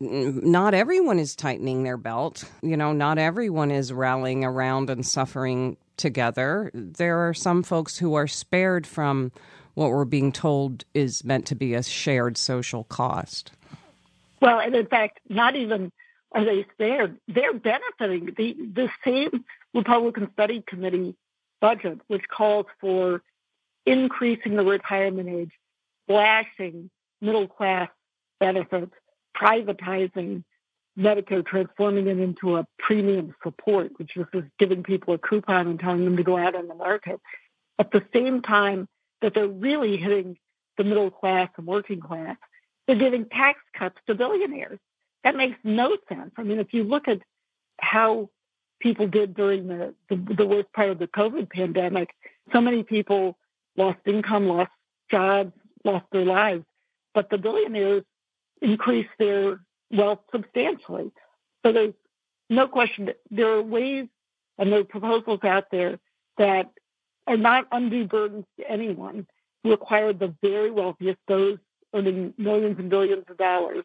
not 0.00 0.74
everyone 0.74 1.18
is 1.18 1.34
tightening 1.34 1.82
their 1.82 1.96
belt. 1.96 2.44
You 2.62 2.76
know, 2.76 2.92
not 2.92 3.18
everyone 3.18 3.72
is 3.72 3.92
rallying 3.92 4.44
around 4.44 4.90
and 4.90 5.04
suffering 5.04 5.76
together. 5.96 6.70
There 6.72 7.28
are 7.28 7.34
some 7.34 7.64
folks 7.64 7.98
who 7.98 8.14
are 8.14 8.28
spared 8.28 8.86
from 8.86 9.32
what 9.74 9.90
we're 9.90 10.04
being 10.04 10.32
told 10.32 10.84
is 10.94 11.24
meant 11.24 11.46
to 11.46 11.54
be 11.54 11.74
a 11.74 11.82
shared 11.82 12.36
social 12.36 12.84
cost. 12.84 13.52
Well, 14.40 14.60
and 14.60 14.74
in 14.74 14.86
fact, 14.86 15.20
not 15.28 15.56
even 15.56 15.90
are 16.32 16.44
they 16.44 16.66
spared, 16.72 17.18
they're 17.26 17.54
benefiting. 17.54 18.34
The, 18.36 18.56
the 18.74 18.90
same 19.04 19.44
Republican 19.74 20.30
Study 20.32 20.62
Committee 20.66 21.16
budget, 21.60 22.00
which 22.08 22.28
calls 22.28 22.66
for 22.80 23.22
increasing 23.86 24.56
the 24.56 24.64
retirement 24.64 25.28
age, 25.28 25.52
slashing 26.08 26.90
middle 27.20 27.48
class 27.48 27.88
benefits, 28.38 28.92
privatizing 29.36 30.44
Medicare, 30.98 31.46
transforming 31.46 32.08
it 32.08 32.18
into 32.18 32.56
a 32.56 32.66
premium 32.78 33.34
support, 33.42 33.92
which 33.98 34.16
is 34.16 34.26
just 34.34 34.46
giving 34.58 34.82
people 34.82 35.14
a 35.14 35.18
coupon 35.18 35.68
and 35.68 35.78
telling 35.78 36.04
them 36.04 36.16
to 36.16 36.24
go 36.24 36.36
out 36.36 36.56
on 36.56 36.66
the 36.66 36.74
market. 36.74 37.20
At 37.78 37.92
the 37.92 38.04
same 38.12 38.42
time 38.42 38.88
that 39.22 39.34
they're 39.34 39.46
really 39.46 39.96
hitting 39.96 40.36
the 40.76 40.84
middle 40.84 41.10
class 41.10 41.50
and 41.56 41.66
working 41.66 42.00
class, 42.00 42.36
they're 42.86 42.96
giving 42.96 43.26
tax 43.26 43.60
cuts 43.74 43.96
to 44.06 44.14
billionaires. 44.14 44.80
That 45.24 45.36
makes 45.36 45.58
no 45.64 45.96
sense. 46.08 46.32
I 46.36 46.42
mean, 46.42 46.58
if 46.58 46.72
you 46.72 46.84
look 46.84 47.08
at 47.08 47.20
how 47.80 48.30
people 48.80 49.06
did 49.06 49.34
during 49.34 49.66
the, 49.66 49.94
the, 50.08 50.16
the 50.16 50.46
worst 50.46 50.72
part 50.72 50.90
of 50.90 50.98
the 50.98 51.08
COVID 51.08 51.50
pandemic, 51.50 52.10
so 52.52 52.60
many 52.60 52.82
people 52.82 53.36
lost 53.76 53.98
income, 54.06 54.46
lost 54.48 54.70
jobs, 55.10 55.52
lost 55.84 56.06
their 56.12 56.24
lives. 56.24 56.64
But 57.14 57.30
the 57.30 57.38
billionaires 57.38 58.04
increased 58.62 59.10
their 59.18 59.60
wealth 59.90 60.20
substantially. 60.30 61.10
So 61.64 61.72
there's 61.72 61.94
no 62.50 62.68
question 62.68 63.06
that 63.06 63.18
there 63.30 63.48
are 63.48 63.62
ways 63.62 64.06
and 64.58 64.72
there 64.72 64.80
are 64.80 64.84
proposals 64.84 65.40
out 65.44 65.70
there 65.70 65.98
that 66.36 66.70
are 67.26 67.36
not 67.36 67.66
undue 67.72 68.06
burdens 68.06 68.46
to 68.58 68.70
anyone, 68.70 69.26
require 69.64 70.12
the 70.12 70.34
very 70.42 70.70
wealthiest, 70.70 71.18
those 71.28 71.58
earning 71.94 72.34
millions 72.38 72.78
and 72.78 72.90
billions 72.90 73.24
of 73.28 73.36
dollars, 73.36 73.84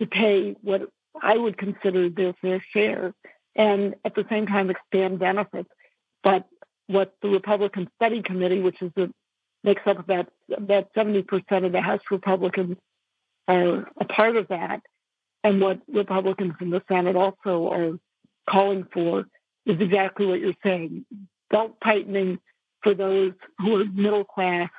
to 0.00 0.06
pay 0.06 0.56
what 0.62 0.88
I 1.20 1.36
would 1.36 1.58
consider 1.58 2.08
their 2.08 2.32
fair 2.40 2.64
share 2.72 3.14
and 3.54 3.94
at 4.04 4.14
the 4.14 4.26
same 4.30 4.46
time 4.46 4.70
expand 4.70 5.18
benefits. 5.18 5.68
But 6.22 6.46
what 6.86 7.14
the 7.22 7.28
Republican 7.28 7.88
Study 7.96 8.22
Committee, 8.22 8.60
which 8.60 8.80
is 8.82 8.92
a, 8.96 9.08
makes 9.62 9.82
up 9.86 9.98
about 9.98 10.28
about 10.56 10.92
70% 10.94 11.66
of 11.66 11.72
the 11.72 11.80
House 11.80 12.00
Republicans, 12.10 12.76
are 13.46 13.88
a 14.00 14.04
part 14.04 14.36
of 14.36 14.48
that, 14.48 14.80
and 15.42 15.60
what 15.60 15.80
Republicans 15.92 16.54
in 16.60 16.70
the 16.70 16.82
Senate 16.88 17.16
also 17.16 17.68
are 17.68 17.98
calling 18.48 18.86
for 18.92 19.26
is 19.66 19.80
exactly 19.80 20.26
what 20.26 20.40
you're 20.40 20.54
saying: 20.62 21.04
belt 21.50 21.76
tightening 21.82 22.38
for 22.82 22.94
those 22.94 23.32
who 23.58 23.80
are 23.80 23.84
middle 23.84 24.24
class 24.24 24.70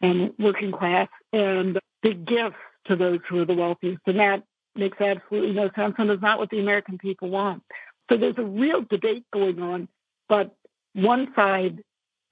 and 0.00 0.32
working 0.38 0.72
class, 0.72 1.08
and 1.32 1.78
big 2.02 2.24
gifts 2.24 2.56
to 2.86 2.96
those 2.96 3.20
who 3.28 3.40
are 3.40 3.44
the 3.44 3.54
wealthiest. 3.54 4.00
And 4.06 4.18
that 4.18 4.42
makes 4.74 5.00
absolutely 5.00 5.52
no 5.52 5.70
sense 5.74 5.94
and 5.98 6.10
is 6.10 6.20
not 6.20 6.38
what 6.38 6.50
the 6.50 6.60
American 6.60 6.98
people 6.98 7.28
want. 7.28 7.62
So 8.10 8.16
there's 8.16 8.38
a 8.38 8.44
real 8.44 8.82
debate 8.82 9.24
going 9.32 9.60
on, 9.60 9.88
but 10.28 10.54
one 10.94 11.32
side, 11.34 11.82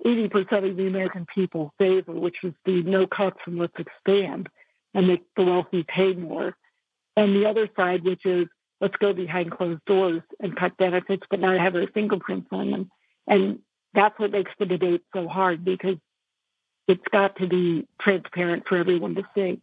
80% 0.04 0.71
of 0.71 0.76
the 0.76 0.87
American 0.87 1.26
people 1.26 1.73
favor, 1.78 2.12
which 2.12 2.42
is 2.42 2.52
the 2.64 2.83
no 2.83 3.07
cuts 3.07 3.38
and 3.47 3.59
let's 3.59 3.78
expand 3.78 4.49
and 4.95 5.07
make 5.07 5.25
the 5.37 5.45
wealthy 5.45 5.83
pay 5.83 6.14
more. 6.14 6.57
And 7.16 7.35
the 7.35 7.47
other 7.47 7.68
side, 7.76 8.04
which 8.04 8.25
is 8.25 8.47
let's 8.80 8.97
go 8.97 9.12
behind 9.12 9.50
closed 9.50 9.85
doors 9.87 10.23
and 10.40 10.57
cut 10.57 10.76
benefits, 10.76 11.25
but 11.30 11.40
not 11.40 11.59
have 11.59 11.73
their 11.73 11.88
fingerprints 11.88 12.49
on 12.52 12.71
them. 12.71 12.90
And 13.26 13.61
that's 13.95 14.18
what 14.18 14.30
makes 14.30 14.52
the 14.59 14.66
debate 14.66 15.02
so 15.14 15.28
hard 15.28 15.64
because 15.64 15.97
it's 16.87 17.07
got 17.12 17.37
to 17.37 17.47
be 17.47 17.87
transparent 18.00 18.66
for 18.66 18.76
everyone 18.76 19.14
to 19.16 19.25
see. 19.35 19.61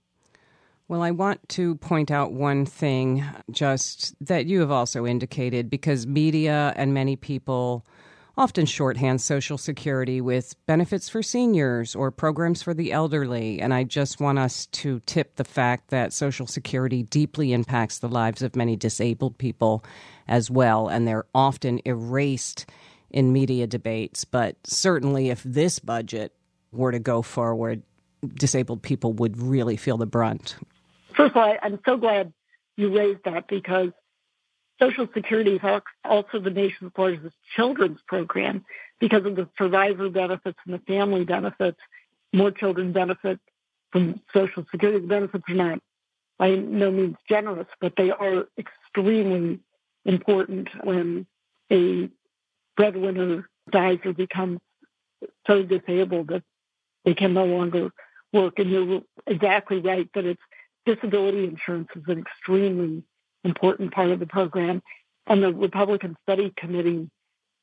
Well, 0.87 1.01
I 1.01 1.09
want 1.09 1.49
to 1.49 1.75
point 1.75 2.11
out 2.11 2.31
one 2.31 2.67
thing 2.67 3.25
just 3.49 4.13
that 4.23 4.45
you 4.45 4.59
have 4.59 4.69
also 4.69 5.07
indicated 5.07 5.67
because 5.67 6.05
media 6.05 6.73
and 6.75 6.93
many 6.93 7.15
people 7.15 7.87
often 8.37 8.67
shorthand 8.67 9.19
Social 9.19 9.57
Security 9.57 10.21
with 10.21 10.55
benefits 10.67 11.09
for 11.09 11.23
seniors 11.23 11.95
or 11.95 12.11
programs 12.11 12.61
for 12.61 12.75
the 12.75 12.91
elderly. 12.91 13.59
And 13.61 13.73
I 13.73 13.83
just 13.83 14.19
want 14.19 14.37
us 14.37 14.67
to 14.67 14.99
tip 15.07 15.37
the 15.37 15.43
fact 15.43 15.89
that 15.89 16.13
Social 16.13 16.45
Security 16.45 17.01
deeply 17.01 17.51
impacts 17.51 17.97
the 17.97 18.09
lives 18.09 18.43
of 18.43 18.55
many 18.55 18.75
disabled 18.75 19.39
people 19.39 19.83
as 20.27 20.51
well. 20.51 20.87
And 20.87 21.07
they're 21.07 21.25
often 21.33 21.81
erased 21.85 22.69
in 23.09 23.33
media 23.33 23.65
debates. 23.65 24.23
But 24.23 24.57
certainly, 24.65 25.31
if 25.31 25.41
this 25.41 25.79
budget 25.79 26.31
were 26.71 26.91
to 26.91 26.99
go 26.99 27.23
forward, 27.23 27.81
disabled 28.35 28.83
people 28.83 29.13
would 29.13 29.41
really 29.41 29.77
feel 29.77 29.97
the 29.97 30.05
brunt. 30.05 30.55
First 31.15 31.35
of 31.35 31.37
all, 31.37 31.55
I'm 31.61 31.79
so 31.85 31.97
glad 31.97 32.33
you 32.77 32.95
raised 32.95 33.23
that 33.25 33.47
because 33.47 33.89
Social 34.79 35.07
Security 35.13 35.55
is 35.55 35.81
also 36.03 36.39
the 36.39 36.49
nation's 36.49 36.91
largest 36.97 37.35
children's 37.55 37.99
program 38.07 38.65
because 38.99 39.25
of 39.25 39.35
the 39.35 39.47
survivor 39.57 40.09
benefits 40.09 40.57
and 40.65 40.73
the 40.73 40.79
family 40.79 41.23
benefits. 41.23 41.77
More 42.33 42.51
children 42.51 42.91
benefit 42.91 43.39
from 43.91 44.19
Social 44.33 44.65
Security. 44.71 44.99
The 44.99 45.07
benefits 45.07 45.45
are 45.47 45.53
not 45.53 45.79
by 46.37 46.55
no 46.55 46.91
means 46.91 47.15
generous, 47.29 47.67
but 47.79 47.93
they 47.95 48.11
are 48.11 48.45
extremely 48.57 49.59
important 50.03 50.67
when 50.83 51.25
a 51.71 52.09
breadwinner 52.75 53.49
dies 53.71 53.99
or 54.03 54.13
becomes 54.13 54.59
so 55.47 55.63
disabled 55.63 56.27
that 56.27 56.43
they 57.05 57.13
can 57.13 57.33
no 57.33 57.45
longer 57.45 57.89
work. 58.33 58.59
And 58.59 58.69
you're 58.69 59.01
exactly 59.25 59.79
right 59.79 60.09
that 60.13 60.25
it's 60.25 60.41
disability 60.85 61.45
insurance 61.45 61.89
is 61.95 62.03
an 62.07 62.19
extremely 62.19 63.03
important 63.43 63.93
part 63.93 64.11
of 64.11 64.19
the 64.19 64.25
program. 64.25 64.81
And 65.27 65.41
the 65.41 65.53
Republican 65.53 66.15
Study 66.23 66.53
Committee 66.55 67.09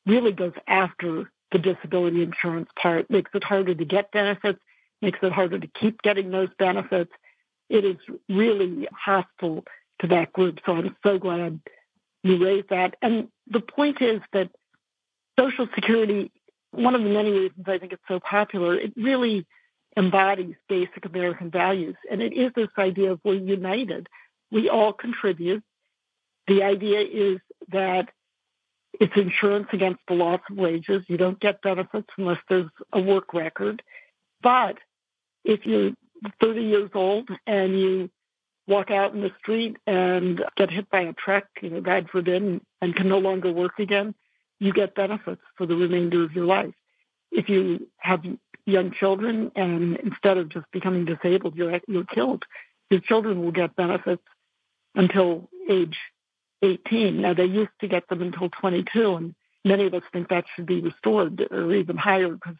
really 0.05 0.31
goes 0.31 0.53
after 0.67 1.31
the 1.51 1.59
disability 1.59 2.23
insurance 2.23 2.69
part, 2.81 3.09
makes 3.09 3.31
it 3.33 3.43
harder 3.43 3.73
to 3.73 3.85
get 3.85 4.11
benefits, 4.11 4.59
makes 5.01 5.19
it 5.21 5.31
harder 5.31 5.59
to 5.59 5.67
keep 5.79 6.01
getting 6.01 6.31
those 6.31 6.49
benefits. 6.57 7.11
It 7.69 7.85
is 7.85 7.97
really 8.27 8.87
hostile 8.91 9.63
to 10.01 10.07
that 10.07 10.33
group. 10.33 10.59
So 10.65 10.73
I'm 10.73 10.95
so 11.03 11.17
glad 11.19 11.61
you 12.23 12.43
raised 12.43 12.69
that. 12.69 12.95
And 13.01 13.29
the 13.47 13.59
point 13.59 14.01
is 14.01 14.21
that 14.33 14.49
Social 15.39 15.67
Security, 15.75 16.31
one 16.71 16.95
of 16.95 17.03
the 17.03 17.09
many 17.09 17.31
reasons 17.31 17.65
I 17.67 17.77
think 17.77 17.93
it's 17.93 18.03
so 18.07 18.19
popular, 18.19 18.75
it 18.75 18.93
really 18.97 19.45
embodies 19.95 20.55
basic 20.67 21.05
American 21.05 21.49
values. 21.51 21.95
And 22.09 22.21
it 22.21 22.33
is 22.33 22.51
this 22.55 22.69
idea 22.77 23.11
of 23.11 23.19
we're 23.23 23.35
united. 23.35 24.07
We 24.51 24.69
all 24.69 24.93
contribute. 24.93 25.63
The 26.47 26.63
idea 26.63 27.01
is 27.01 27.39
that 27.71 28.09
It's 28.99 29.15
insurance 29.15 29.67
against 29.73 30.01
the 30.07 30.13
loss 30.13 30.41
of 30.49 30.57
wages. 30.57 31.03
You 31.07 31.17
don't 31.17 31.39
get 31.39 31.61
benefits 31.61 32.07
unless 32.17 32.39
there's 32.47 32.69
a 32.91 33.01
work 33.01 33.33
record. 33.33 33.81
But 34.41 34.77
if 35.43 35.65
you're 35.65 35.91
30 36.39 36.61
years 36.61 36.91
old 36.93 37.29
and 37.47 37.79
you 37.79 38.09
walk 38.67 38.91
out 38.91 39.13
in 39.13 39.21
the 39.21 39.31
street 39.39 39.77
and 39.87 40.43
get 40.55 40.69
hit 40.69 40.89
by 40.89 41.01
a 41.01 41.13
truck, 41.13 41.45
you 41.61 41.71
know, 41.71 41.81
God 41.81 42.07
forbid, 42.11 42.61
and 42.81 42.95
can 42.95 43.09
no 43.09 43.17
longer 43.17 43.51
work 43.51 43.79
again, 43.79 44.13
you 44.59 44.71
get 44.71 44.95
benefits 44.95 45.41
for 45.57 45.65
the 45.65 45.75
remainder 45.75 46.23
of 46.23 46.33
your 46.33 46.45
life. 46.45 46.73
If 47.31 47.49
you 47.49 47.87
have 47.97 48.23
young 48.65 48.91
children 48.91 49.51
and 49.55 49.97
instead 49.97 50.37
of 50.37 50.49
just 50.49 50.65
becoming 50.71 51.05
disabled, 51.05 51.55
you're, 51.55 51.79
you're 51.87 52.05
killed, 52.05 52.43
your 52.89 52.99
children 52.99 53.43
will 53.43 53.51
get 53.51 53.75
benefits 53.75 54.23
until 54.95 55.49
age 55.69 55.97
18. 56.61 57.21
Now, 57.21 57.33
they 57.33 57.45
used 57.45 57.71
to 57.81 57.87
get 57.87 58.07
them 58.07 58.21
until 58.21 58.49
22, 58.49 59.15
and 59.15 59.35
many 59.65 59.85
of 59.85 59.93
us 59.93 60.03
think 60.11 60.29
that 60.29 60.45
should 60.55 60.65
be 60.65 60.81
restored 60.81 61.45
or 61.51 61.73
even 61.73 61.97
higher 61.97 62.29
because 62.29 62.55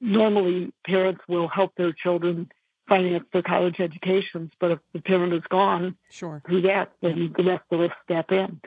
normally 0.00 0.72
parents 0.86 1.22
will 1.28 1.48
help 1.48 1.74
their 1.76 1.92
children 1.92 2.50
finance 2.88 3.24
their 3.32 3.42
college 3.42 3.80
educations, 3.80 4.50
but 4.58 4.72
if 4.72 4.78
the 4.92 5.00
parent 5.00 5.32
is 5.32 5.42
gone 5.48 5.96
sure. 6.10 6.42
through 6.46 6.62
that, 6.62 6.92
then 7.00 7.32
the 7.36 7.44
rest 7.44 7.64
of 7.70 7.80
us 7.80 7.90
step 8.04 8.32
in. 8.32 8.60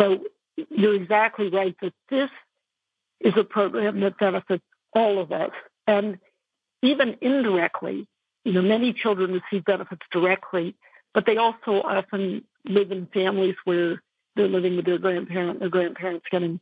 So 0.00 0.20
you're 0.70 0.94
exactly 0.94 1.48
right 1.48 1.76
that 1.82 1.92
this 2.08 2.30
is 3.20 3.34
a 3.36 3.44
program 3.44 4.00
that 4.00 4.18
benefits 4.18 4.64
all 4.94 5.18
of 5.18 5.32
us. 5.32 5.50
And 5.90 6.18
even 6.82 7.16
indirectly, 7.20 8.06
you 8.44 8.52
know, 8.52 8.62
many 8.62 8.92
children 8.92 9.32
receive 9.32 9.64
benefits 9.64 10.02
directly, 10.12 10.76
but 11.12 11.26
they 11.26 11.36
also 11.36 11.82
often 11.82 12.44
live 12.64 12.92
in 12.92 13.06
families 13.06 13.56
where 13.64 14.00
they're 14.36 14.48
living 14.48 14.76
with 14.76 14.86
their 14.86 14.98
grandparent, 14.98 15.58
their 15.58 15.68
grandparents 15.68 16.26
getting 16.30 16.60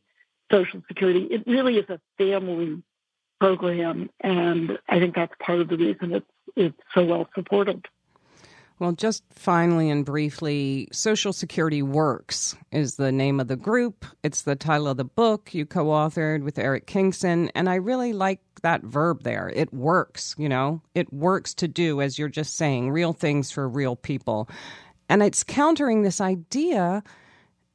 Social 0.51 0.81
Security. 0.87 1.27
It 1.29 1.43
really 1.45 1.77
is 1.77 1.87
a 1.89 2.01
family 2.17 2.81
program, 3.39 4.09
and 4.19 4.79
I 4.89 4.99
think 4.99 5.13
that's 5.13 5.33
part 5.39 5.59
of 5.61 5.67
the 5.67 5.77
reason 5.77 6.15
it's 6.15 6.25
it's 6.55 6.81
so 6.95 7.05
well 7.05 7.29
supported. 7.35 7.85
Well, 8.79 8.93
just 8.93 9.23
finally 9.33 9.89
and 9.89 10.05
briefly, 10.05 10.87
Social 10.93 11.33
Security 11.33 11.81
Works 11.81 12.55
is 12.71 12.95
the 12.95 13.11
name 13.11 13.41
of 13.41 13.49
the 13.49 13.57
group. 13.57 14.05
It's 14.23 14.43
the 14.43 14.55
title 14.55 14.87
of 14.87 14.95
the 14.95 15.03
book 15.03 15.53
you 15.53 15.65
co 15.65 15.87
authored 15.87 16.43
with 16.43 16.57
Eric 16.57 16.87
Kingson. 16.87 17.51
And 17.55 17.69
I 17.69 17.75
really 17.75 18.13
like 18.13 18.39
that 18.61 18.81
verb 18.83 19.23
there. 19.23 19.51
It 19.53 19.73
works, 19.73 20.33
you 20.37 20.47
know, 20.47 20.81
it 20.95 21.11
works 21.11 21.53
to 21.55 21.67
do, 21.67 21.99
as 21.99 22.17
you're 22.17 22.29
just 22.29 22.55
saying, 22.55 22.91
real 22.91 23.11
things 23.11 23.51
for 23.51 23.67
real 23.67 23.97
people. 23.97 24.49
And 25.09 25.21
it's 25.21 25.43
countering 25.43 26.03
this 26.03 26.21
idea 26.21 27.03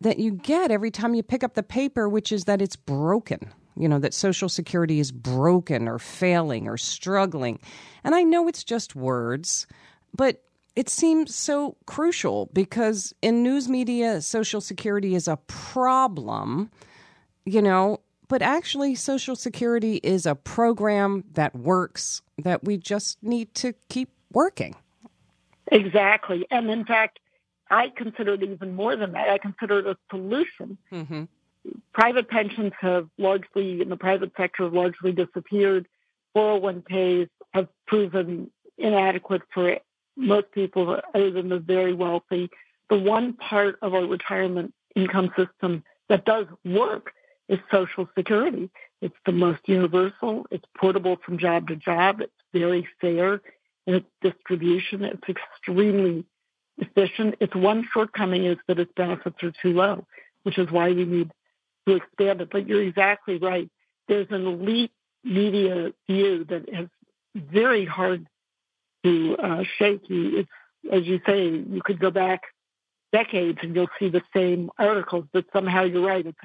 that 0.00 0.18
you 0.18 0.32
get 0.32 0.70
every 0.70 0.90
time 0.90 1.14
you 1.14 1.22
pick 1.22 1.44
up 1.44 1.52
the 1.52 1.62
paper, 1.62 2.08
which 2.08 2.32
is 2.32 2.44
that 2.44 2.62
it's 2.62 2.76
broken 2.76 3.52
you 3.76 3.88
know, 3.88 3.98
that 3.98 4.14
Social 4.14 4.48
Security 4.48 5.00
is 5.00 5.10
broken 5.10 5.88
or 5.88 5.98
failing 5.98 6.68
or 6.68 6.76
struggling. 6.76 7.58
And 8.04 8.14
I 8.14 8.22
know 8.22 8.46
it's 8.46 8.62
just 8.62 8.94
words, 8.94 9.66
but 10.16 10.44
it 10.76 10.88
seems 10.88 11.34
so 11.34 11.76
crucial 11.86 12.50
because 12.52 13.14
in 13.22 13.42
news 13.42 13.68
media, 13.68 14.20
Social 14.20 14.60
Security 14.60 15.14
is 15.14 15.28
a 15.28 15.36
problem, 15.46 16.70
you 17.44 17.62
know, 17.62 18.00
but 18.28 18.42
actually, 18.42 18.94
Social 18.94 19.36
Security 19.36 20.00
is 20.02 20.26
a 20.26 20.34
program 20.34 21.24
that 21.34 21.54
works 21.54 22.22
that 22.38 22.64
we 22.64 22.76
just 22.76 23.22
need 23.22 23.54
to 23.56 23.74
keep 23.88 24.08
working. 24.32 24.74
Exactly. 25.70 26.46
And 26.50 26.70
in 26.70 26.84
fact, 26.84 27.20
I 27.70 27.90
consider 27.90 28.34
it 28.34 28.42
even 28.42 28.74
more 28.74 28.96
than 28.96 29.12
that. 29.12 29.28
I 29.28 29.38
consider 29.38 29.80
it 29.80 29.86
a 29.86 29.96
solution. 30.10 30.78
Mm-hmm 30.90 31.24
private 31.92 32.28
pensions 32.28 32.72
have 32.80 33.08
largely, 33.18 33.80
in 33.80 33.88
the 33.88 33.96
private 33.96 34.32
sector, 34.36 34.64
have 34.64 34.72
largely 34.72 35.12
disappeared. 35.12 35.86
401ks 36.36 37.28
have 37.52 37.68
proven 37.86 38.50
inadequate 38.76 39.42
for 39.52 39.78
most 40.16 40.50
people 40.52 41.00
other 41.14 41.30
than 41.30 41.48
the 41.48 41.58
very 41.58 41.92
wealthy. 41.92 42.50
The 42.90 42.98
one 42.98 43.34
part 43.34 43.78
of 43.82 43.94
our 43.94 44.04
retirement 44.04 44.74
income 44.94 45.32
system 45.36 45.82
that 46.08 46.24
does 46.24 46.46
work 46.64 47.12
is 47.48 47.58
Social 47.70 48.08
Security. 48.16 48.70
It's 49.00 49.16
the 49.26 49.32
most 49.32 49.60
universal. 49.66 50.46
It's 50.50 50.64
portable 50.78 51.16
from 51.24 51.38
job 51.38 51.68
to 51.68 51.76
job. 51.76 52.20
It's 52.20 52.32
very 52.52 52.88
fair 53.00 53.40
in 53.86 53.94
its 53.94 54.06
distribution. 54.22 55.04
It's 55.04 55.28
extremely 55.28 56.24
efficient. 56.78 57.36
Its 57.40 57.54
one 57.54 57.86
shortcoming 57.92 58.44
is 58.44 58.56
that 58.66 58.78
its 58.78 58.92
benefits 58.96 59.42
are 59.42 59.52
too 59.62 59.72
low, 59.72 60.06
which 60.44 60.58
is 60.58 60.70
why 60.70 60.90
we 60.92 61.04
need 61.04 61.30
to 61.86 61.96
expand 61.96 62.40
it. 62.40 62.48
But 62.50 62.66
you're 62.66 62.82
exactly 62.82 63.38
right. 63.38 63.68
There's 64.08 64.28
an 64.30 64.46
elite 64.46 64.92
media 65.22 65.92
view 66.08 66.44
that 66.44 66.68
is 66.68 66.88
very 67.34 67.84
hard 67.84 68.26
to 69.04 69.36
uh, 69.36 69.64
shake. 69.78 70.02
It's, 70.08 70.48
as 70.90 71.04
you 71.04 71.20
say, 71.26 71.46
you 71.46 71.80
could 71.84 72.00
go 72.00 72.10
back 72.10 72.42
decades 73.12 73.58
and 73.62 73.74
you'll 73.74 73.88
see 73.98 74.08
the 74.08 74.22
same 74.34 74.70
articles, 74.78 75.26
but 75.32 75.44
somehow 75.52 75.84
you're 75.84 76.04
right. 76.04 76.26
It's 76.26 76.38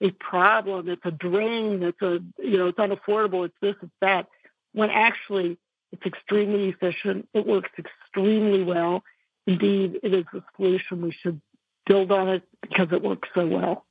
a 0.00 0.10
problem. 0.10 0.88
It's 0.88 1.04
a 1.04 1.12
drain. 1.12 1.82
It's 1.82 2.02
a, 2.02 2.18
you 2.42 2.58
know, 2.58 2.68
it's 2.68 2.78
unaffordable. 2.78 3.44
It's 3.44 3.54
this, 3.62 3.76
it's 3.80 3.92
that. 4.00 4.26
When 4.72 4.90
actually 4.90 5.56
it's 5.92 6.04
extremely 6.04 6.68
efficient. 6.68 7.28
It 7.32 7.46
works 7.46 7.70
extremely 7.78 8.62
well. 8.62 9.02
Indeed, 9.46 10.00
it 10.02 10.12
is 10.12 10.24
a 10.34 10.42
solution. 10.56 11.02
We 11.02 11.12
should 11.12 11.40
build 11.86 12.10
on 12.10 12.28
it 12.28 12.42
because 12.60 12.88
it 12.92 13.02
works 13.02 13.28
so 13.34 13.46
well. 13.46 13.85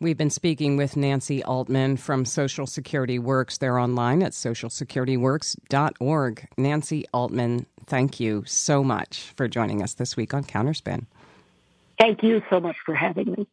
We've 0.00 0.16
been 0.16 0.30
speaking 0.30 0.76
with 0.76 0.96
Nancy 0.96 1.42
Altman 1.42 1.96
from 1.96 2.24
Social 2.24 2.68
Security 2.68 3.18
Works. 3.18 3.58
They're 3.58 3.80
online 3.80 4.22
at 4.22 4.30
socialsecurityworks.org. 4.30 6.48
Nancy 6.56 7.04
Altman, 7.12 7.66
thank 7.86 8.20
you 8.20 8.44
so 8.46 8.84
much 8.84 9.32
for 9.36 9.48
joining 9.48 9.82
us 9.82 9.94
this 9.94 10.16
week 10.16 10.32
on 10.32 10.44
Counterspin. 10.44 11.06
Thank 11.98 12.22
you 12.22 12.40
so 12.48 12.60
much 12.60 12.76
for 12.86 12.94
having 12.94 13.32
me. 13.32 13.48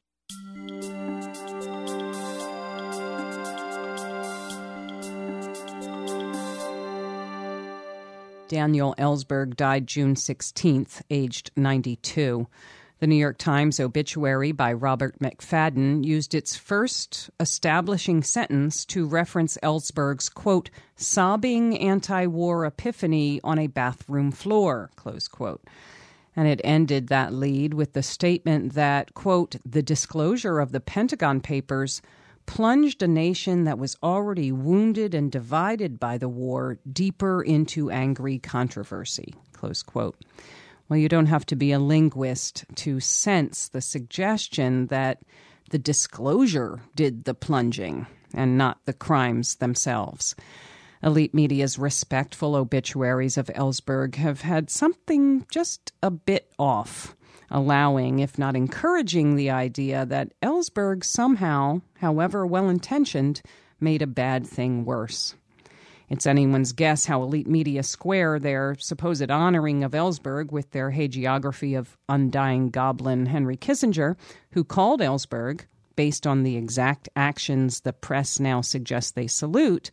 Daniel 8.48 8.94
Ellsberg 9.00 9.56
died 9.56 9.88
June 9.88 10.14
16th, 10.14 11.02
aged 11.10 11.50
92. 11.56 12.46
The 13.06 13.10
New 13.10 13.18
York 13.18 13.38
Times 13.38 13.80
obituary 13.80 14.52
by 14.52 14.74
Robert 14.74 15.20
McFadden 15.20 16.04
used 16.04 16.34
its 16.34 16.56
first 16.56 17.30
establishing 17.40 18.24
sentence 18.24 18.84
to 18.86 19.06
reference 19.06 19.60
Ellsberg's, 19.62 20.28
quote, 20.28 20.72
sobbing 20.96 21.78
anti 21.78 22.26
war 22.26 22.66
epiphany 22.66 23.40
on 23.44 23.60
a 23.60 23.68
bathroom 23.68 24.32
floor, 24.32 24.90
close 24.96 25.28
quote. 25.28 25.64
And 26.36 26.48
it 26.48 26.60
ended 26.64 27.10
that 27.10 27.32
lead 27.32 27.76
with 27.76 27.94
the 27.94 28.02
statement 28.02 28.74
that, 28.74 29.14
quote, 29.14 29.58
the 29.64 29.84
disclosure 29.84 30.60
of 30.60 30.72
the 30.72 30.80
Pentagon 30.80 31.42
Papers 31.42 32.02
plunged 32.48 33.04
a 33.04 33.08
nation 33.08 33.66
that 33.66 33.78
was 33.78 33.98
already 34.02 34.52
wounded 34.52 35.14
and 35.14 35.32
divided 35.32 36.00
by 36.00 36.18
the 36.18 36.28
war 36.28 36.80
deeper 36.92 37.44
into 37.44 37.92
angry 37.92 38.40
controversy, 38.40 39.36
close 39.52 39.84
quote. 39.84 40.16
Well, 40.88 41.00
you 41.00 41.10
don't 41.10 41.26
have 41.26 41.46
to 41.48 41.56
be 41.56 41.72
a 41.72 41.80
linguist 41.80 42.66
to 42.76 43.00
sense 43.00 43.70
the 43.70 43.82
suggestion 43.82 44.88
that 44.88 45.20
the 45.72 45.80
disclosure 45.80 46.82
did 46.96 47.24
the 47.24 47.34
plunging 47.34 48.06
and 48.36 48.58
not 48.58 48.86
the 48.86 48.94
crimes 48.94 49.56
themselves. 49.56 50.36
Elite 51.02 51.34
media's 51.34 51.80
respectful 51.80 52.56
obituaries 52.56 53.38
of 53.38 53.48
Ellsberg 53.48 54.16
have 54.16 54.42
had 54.42 54.70
something 54.70 55.46
just 55.52 55.92
a 56.04 56.12
bit 56.12 56.52
off, 56.60 57.16
allowing, 57.50 58.20
if 58.20 58.38
not 58.38 58.56
encouraging, 58.56 59.36
the 59.36 59.50
idea 59.50 60.06
that 60.06 60.34
Ellsberg 60.42 61.04
somehow, 61.04 61.82
however 62.00 62.46
well 62.46 62.70
intentioned, 62.70 63.42
made 63.80 64.02
a 64.02 64.08
bad 64.08 64.46
thing 64.46 64.86
worse. 64.86 65.36
It's 66.10 66.28
anyone's 66.28 66.72
guess 66.72 67.06
how 67.06 67.24
elite 67.24 67.48
media 67.48 67.82
square 67.82 68.38
their 68.40 68.76
supposed 68.80 69.32
honoring 69.32 69.84
of 69.84 69.94
Ellsberg 69.94 70.52
with 70.52 70.72
their 70.72 70.92
hagiography 70.92 71.78
of 71.78 71.98
undying 72.08 72.70
goblin 72.70 73.26
Henry 73.26 73.58
Kissinger, 73.58 74.16
who 74.52 74.64
called 74.64 75.02
Ellsberg, 75.02 75.62
based 75.96 76.28
on 76.28 76.44
the 76.44 76.58
exact 76.58 77.10
actions 77.16 77.82
the 77.82 77.94
press 77.94 78.40
now 78.40 78.62
suggests 78.62 79.12
they 79.12 79.28
salute, 79.28 79.90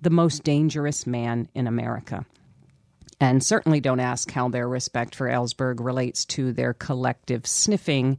the 0.00 0.10
most 0.10 0.44
dangerous 0.44 1.06
man 1.06 1.48
in 1.54 1.66
America. 1.66 2.26
And 3.20 3.42
certainly 3.42 3.80
don't 3.80 4.00
ask 4.00 4.30
how 4.30 4.48
their 4.48 4.68
respect 4.68 5.14
for 5.14 5.28
Ellsberg 5.28 5.82
relates 5.82 6.26
to 6.26 6.52
their 6.52 6.74
collective 6.74 7.46
sniffing 7.46 8.18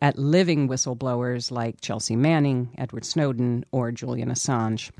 at 0.00 0.18
living 0.18 0.68
whistleblowers 0.68 1.50
like 1.50 1.80
Chelsea 1.80 2.14
Manning, 2.14 2.68
Edward 2.78 3.04
Snowden, 3.04 3.64
or 3.72 3.90
Julian 3.90 4.28
Assange. 4.28 4.90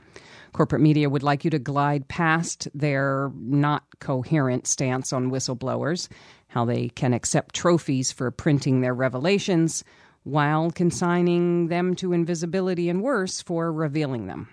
Corporate 0.54 0.82
media 0.82 1.10
would 1.10 1.24
like 1.24 1.44
you 1.44 1.50
to 1.50 1.58
glide 1.58 2.06
past 2.06 2.68
their 2.72 3.32
not 3.34 3.82
coherent 3.98 4.68
stance 4.68 5.12
on 5.12 5.32
whistleblowers, 5.32 6.08
how 6.46 6.64
they 6.64 6.90
can 6.90 7.12
accept 7.12 7.56
trophies 7.56 8.12
for 8.12 8.30
printing 8.30 8.80
their 8.80 8.94
revelations, 8.94 9.82
while 10.22 10.70
consigning 10.70 11.66
them 11.66 11.96
to 11.96 12.12
invisibility 12.12 12.88
and 12.88 13.02
worse 13.02 13.42
for 13.42 13.72
revealing 13.72 14.28
them. 14.28 14.48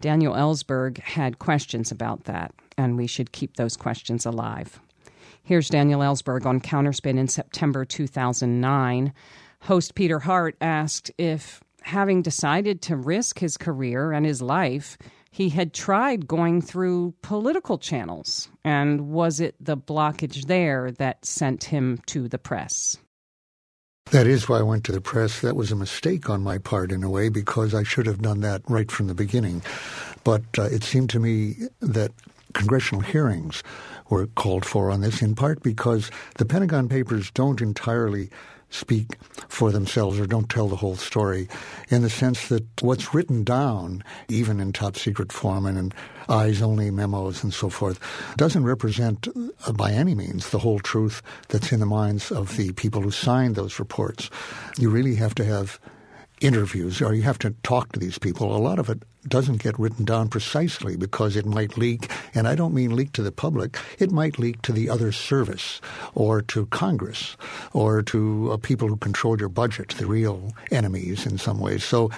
Daniel 0.00 0.32
Ellsberg 0.32 0.98
had 0.98 1.40
questions 1.40 1.90
about 1.90 2.24
that, 2.24 2.54
and 2.78 2.96
we 2.96 3.08
should 3.08 3.32
keep 3.32 3.56
those 3.56 3.76
questions 3.76 4.26
alive. 4.26 4.78
Here's 5.42 5.68
Daniel 5.68 6.02
Ellsberg 6.02 6.46
on 6.46 6.60
Counterspin 6.60 7.18
in 7.18 7.26
September 7.26 7.84
2009. 7.84 9.12
Host 9.62 9.96
Peter 9.96 10.20
Hart 10.20 10.56
asked 10.60 11.10
if, 11.18 11.60
having 11.82 12.22
decided 12.22 12.80
to 12.82 12.96
risk 12.96 13.40
his 13.40 13.56
career 13.56 14.12
and 14.12 14.24
his 14.24 14.40
life, 14.40 14.96
he 15.36 15.50
had 15.50 15.74
tried 15.74 16.26
going 16.26 16.62
through 16.62 17.12
political 17.20 17.76
channels. 17.76 18.48
And 18.64 19.10
was 19.10 19.38
it 19.38 19.54
the 19.60 19.76
blockage 19.76 20.46
there 20.46 20.92
that 20.92 21.26
sent 21.26 21.64
him 21.64 22.00
to 22.06 22.26
the 22.26 22.38
press? 22.38 22.96
That 24.12 24.26
is 24.26 24.48
why 24.48 24.60
I 24.60 24.62
went 24.62 24.84
to 24.84 24.92
the 24.92 25.00
press. 25.02 25.42
That 25.42 25.54
was 25.54 25.70
a 25.70 25.76
mistake 25.76 26.30
on 26.30 26.42
my 26.42 26.56
part 26.56 26.90
in 26.90 27.04
a 27.04 27.10
way 27.10 27.28
because 27.28 27.74
I 27.74 27.82
should 27.82 28.06
have 28.06 28.22
done 28.22 28.40
that 28.40 28.62
right 28.66 28.90
from 28.90 29.08
the 29.08 29.14
beginning. 29.14 29.60
But 30.24 30.44
uh, 30.56 30.62
it 30.62 30.82
seemed 30.82 31.10
to 31.10 31.20
me 31.20 31.56
that 31.80 32.12
congressional 32.54 33.02
hearings 33.02 33.62
were 34.08 34.28
called 34.28 34.64
for 34.64 34.90
on 34.90 35.02
this, 35.02 35.20
in 35.20 35.34
part 35.34 35.62
because 35.62 36.10
the 36.36 36.46
Pentagon 36.46 36.88
Papers 36.88 37.30
don't 37.30 37.60
entirely 37.60 38.30
speak 38.76 39.16
for 39.48 39.70
themselves 39.72 40.20
or 40.20 40.26
don't 40.26 40.50
tell 40.50 40.68
the 40.68 40.76
whole 40.76 40.96
story 40.96 41.48
in 41.88 42.02
the 42.02 42.10
sense 42.10 42.48
that 42.48 42.64
what's 42.82 43.14
written 43.14 43.42
down, 43.42 44.04
even 44.28 44.60
in 44.60 44.72
top 44.72 44.96
secret 44.96 45.32
form 45.32 45.66
and 45.66 45.78
in 45.78 45.92
eyes 46.28 46.60
only 46.60 46.90
memos 46.90 47.42
and 47.42 47.54
so 47.54 47.68
forth, 47.68 47.98
doesn't 48.36 48.64
represent 48.64 49.28
uh, 49.66 49.72
by 49.72 49.92
any 49.92 50.14
means 50.14 50.50
the 50.50 50.58
whole 50.58 50.80
truth 50.80 51.22
that's 51.48 51.72
in 51.72 51.80
the 51.80 51.86
minds 51.86 52.30
of 52.30 52.56
the 52.56 52.72
people 52.72 53.02
who 53.02 53.10
signed 53.10 53.54
those 53.54 53.78
reports. 53.78 54.30
You 54.78 54.90
really 54.90 55.14
have 55.16 55.34
to 55.36 55.44
have 55.44 55.80
interviews 56.40 57.00
or 57.00 57.14
you 57.14 57.22
have 57.22 57.38
to 57.38 57.54
talk 57.62 57.92
to 57.92 57.98
these 57.98 58.18
people. 58.18 58.54
A 58.54 58.58
lot 58.58 58.78
of 58.78 58.90
it 58.90 59.02
doesn't 59.28 59.62
get 59.62 59.78
written 59.78 60.04
down 60.04 60.28
precisely 60.28 60.96
because 60.96 61.36
it 61.36 61.46
might 61.46 61.76
leak, 61.76 62.10
and 62.34 62.46
I 62.46 62.54
don't 62.54 62.74
mean 62.74 62.94
leak 62.94 63.12
to 63.12 63.22
the 63.22 63.32
public, 63.32 63.78
it 63.98 64.10
might 64.10 64.38
leak 64.38 64.62
to 64.62 64.72
the 64.72 64.88
other 64.88 65.12
service 65.12 65.80
or 66.14 66.42
to 66.42 66.66
Congress 66.66 67.36
or 67.72 68.02
to 68.02 68.52
uh, 68.52 68.56
people 68.56 68.88
who 68.88 68.96
control 68.96 69.38
your 69.38 69.48
budget, 69.48 69.94
the 69.98 70.06
real 70.06 70.52
enemies 70.70 71.26
in 71.26 71.38
some 71.38 71.58
ways. 71.58 71.84
So 71.84 72.10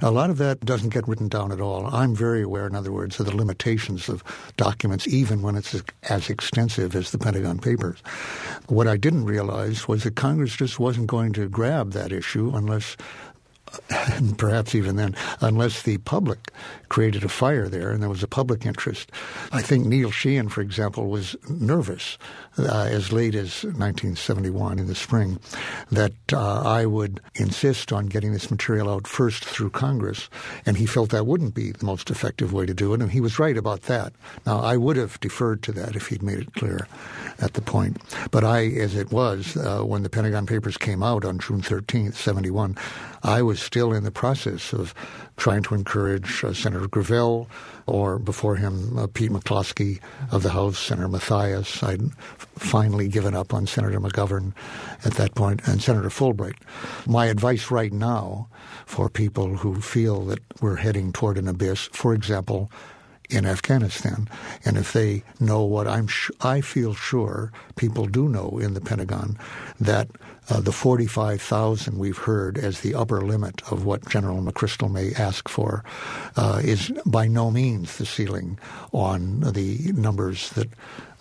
a 0.00 0.10
lot 0.10 0.30
of 0.30 0.38
that 0.38 0.60
doesn't 0.60 0.94
get 0.94 1.06
written 1.06 1.28
down 1.28 1.52
at 1.52 1.60
all. 1.60 1.86
I'm 1.94 2.14
very 2.14 2.42
aware, 2.42 2.66
in 2.66 2.74
other 2.74 2.92
words, 2.92 3.20
of 3.20 3.26
the 3.26 3.36
limitations 3.36 4.08
of 4.08 4.24
documents, 4.56 5.06
even 5.06 5.42
when 5.42 5.56
it's 5.56 5.76
as 6.04 6.30
extensive 6.30 6.94
as 6.94 7.10
the 7.10 7.18
Pentagon 7.18 7.58
Papers. 7.58 7.98
What 8.68 8.88
I 8.88 8.96
didn't 8.96 9.24
realize 9.26 9.86
was 9.86 10.04
that 10.04 10.16
Congress 10.16 10.56
just 10.56 10.78
wasn't 10.78 11.08
going 11.08 11.32
to 11.34 11.48
grab 11.48 11.92
that 11.92 12.12
issue 12.12 12.52
unless 12.54 12.96
and 13.90 14.36
perhaps 14.38 14.74
even 14.74 14.96
then, 14.96 15.14
unless 15.40 15.82
the 15.82 15.98
public 15.98 16.50
created 16.88 17.24
a 17.24 17.28
fire 17.28 17.68
there 17.68 17.90
and 17.90 18.02
there 18.02 18.10
was 18.10 18.22
a 18.22 18.28
public 18.28 18.64
interest. 18.64 19.10
I 19.52 19.62
think 19.62 19.86
Neil 19.86 20.10
Sheehan, 20.10 20.48
for 20.48 20.60
example, 20.60 21.08
was 21.08 21.36
nervous 21.48 22.18
uh, 22.58 22.88
as 22.90 23.12
late 23.12 23.34
as 23.34 23.64
1971 23.64 24.78
in 24.78 24.86
the 24.86 24.94
spring 24.94 25.38
that 25.90 26.12
uh, 26.32 26.62
I 26.62 26.86
would 26.86 27.20
insist 27.34 27.92
on 27.92 28.06
getting 28.06 28.32
this 28.32 28.50
material 28.50 28.90
out 28.90 29.06
first 29.06 29.44
through 29.44 29.70
Congress, 29.70 30.28
and 30.66 30.76
he 30.76 30.86
felt 30.86 31.10
that 31.10 31.26
wouldn't 31.26 31.54
be 31.54 31.72
the 31.72 31.84
most 31.84 32.10
effective 32.10 32.52
way 32.52 32.66
to 32.66 32.74
do 32.74 32.94
it, 32.94 33.00
and 33.00 33.10
he 33.10 33.20
was 33.20 33.38
right 33.38 33.56
about 33.56 33.82
that. 33.82 34.12
Now, 34.46 34.60
I 34.60 34.76
would 34.76 34.96
have 34.96 35.20
deferred 35.20 35.62
to 35.64 35.72
that 35.72 35.96
if 35.96 36.08
he'd 36.08 36.22
made 36.22 36.38
it 36.38 36.54
clear 36.54 36.86
at 37.38 37.54
the 37.54 37.62
point. 37.62 38.00
But 38.30 38.44
I, 38.44 38.66
as 38.66 38.94
it 38.94 39.10
was, 39.10 39.56
uh, 39.56 39.82
when 39.82 40.02
the 40.02 40.10
Pentagon 40.10 40.46
Papers 40.46 40.76
came 40.76 41.02
out 41.02 41.24
on 41.24 41.38
June 41.38 41.62
13th, 41.62 42.14
71, 42.14 42.76
I 43.22 43.42
was 43.42 43.60
still 43.60 43.92
in 43.92 44.04
the 44.04 44.10
process 44.10 44.72
of 44.72 44.94
trying 45.36 45.62
to 45.64 45.74
encourage 45.74 46.44
uh, 46.44 46.52
Senator 46.52 46.86
Gravel 46.86 47.48
or 47.86 48.18
before 48.18 48.56
him 48.56 48.98
uh, 48.98 49.06
Pete 49.06 49.30
McCloskey 49.30 50.00
of 50.30 50.42
the 50.42 50.50
House, 50.50 50.78
Senator 50.78 51.08
Mathias. 51.08 51.82
I'd 51.82 52.12
finally 52.56 53.08
given 53.08 53.34
up 53.34 53.52
on 53.52 53.66
Senator 53.66 54.00
McGovern 54.00 54.52
at 55.04 55.14
that 55.14 55.34
point, 55.34 55.66
and 55.66 55.82
Senator 55.82 56.08
Fulbright. 56.08 56.56
My 57.06 57.26
advice 57.26 57.70
right 57.70 57.92
now 57.92 58.48
for 58.86 59.08
people 59.08 59.56
who 59.56 59.80
feel 59.80 60.24
that 60.26 60.40
we're 60.60 60.76
heading 60.76 61.12
toward 61.12 61.38
an 61.38 61.48
abyss, 61.48 61.88
for 61.92 62.14
example, 62.14 62.70
in 63.30 63.46
Afghanistan. 63.46 64.28
And 64.64 64.76
if 64.76 64.92
they 64.92 65.22
know 65.40 65.62
what 65.62 65.88
I'm, 65.88 66.06
sh- 66.06 66.30
I 66.40 66.60
feel 66.60 66.94
sure 66.94 67.52
people 67.76 68.06
do 68.06 68.28
know 68.28 68.58
in 68.58 68.74
the 68.74 68.80
Pentagon 68.80 69.38
that 69.80 70.08
uh, 70.50 70.60
the 70.60 70.72
45,000 70.72 71.98
we've 71.98 72.18
heard 72.18 72.58
as 72.58 72.80
the 72.80 72.94
upper 72.94 73.22
limit 73.22 73.62
of 73.72 73.84
what 73.84 74.08
General 74.08 74.42
McChrystal 74.42 74.90
may 74.90 75.12
ask 75.14 75.48
for 75.48 75.82
uh, 76.36 76.60
is 76.62 76.92
by 77.06 77.26
no 77.26 77.50
means 77.50 77.96
the 77.96 78.04
ceiling 78.04 78.58
on 78.92 79.40
the 79.40 79.92
numbers 79.94 80.50
that 80.50 80.68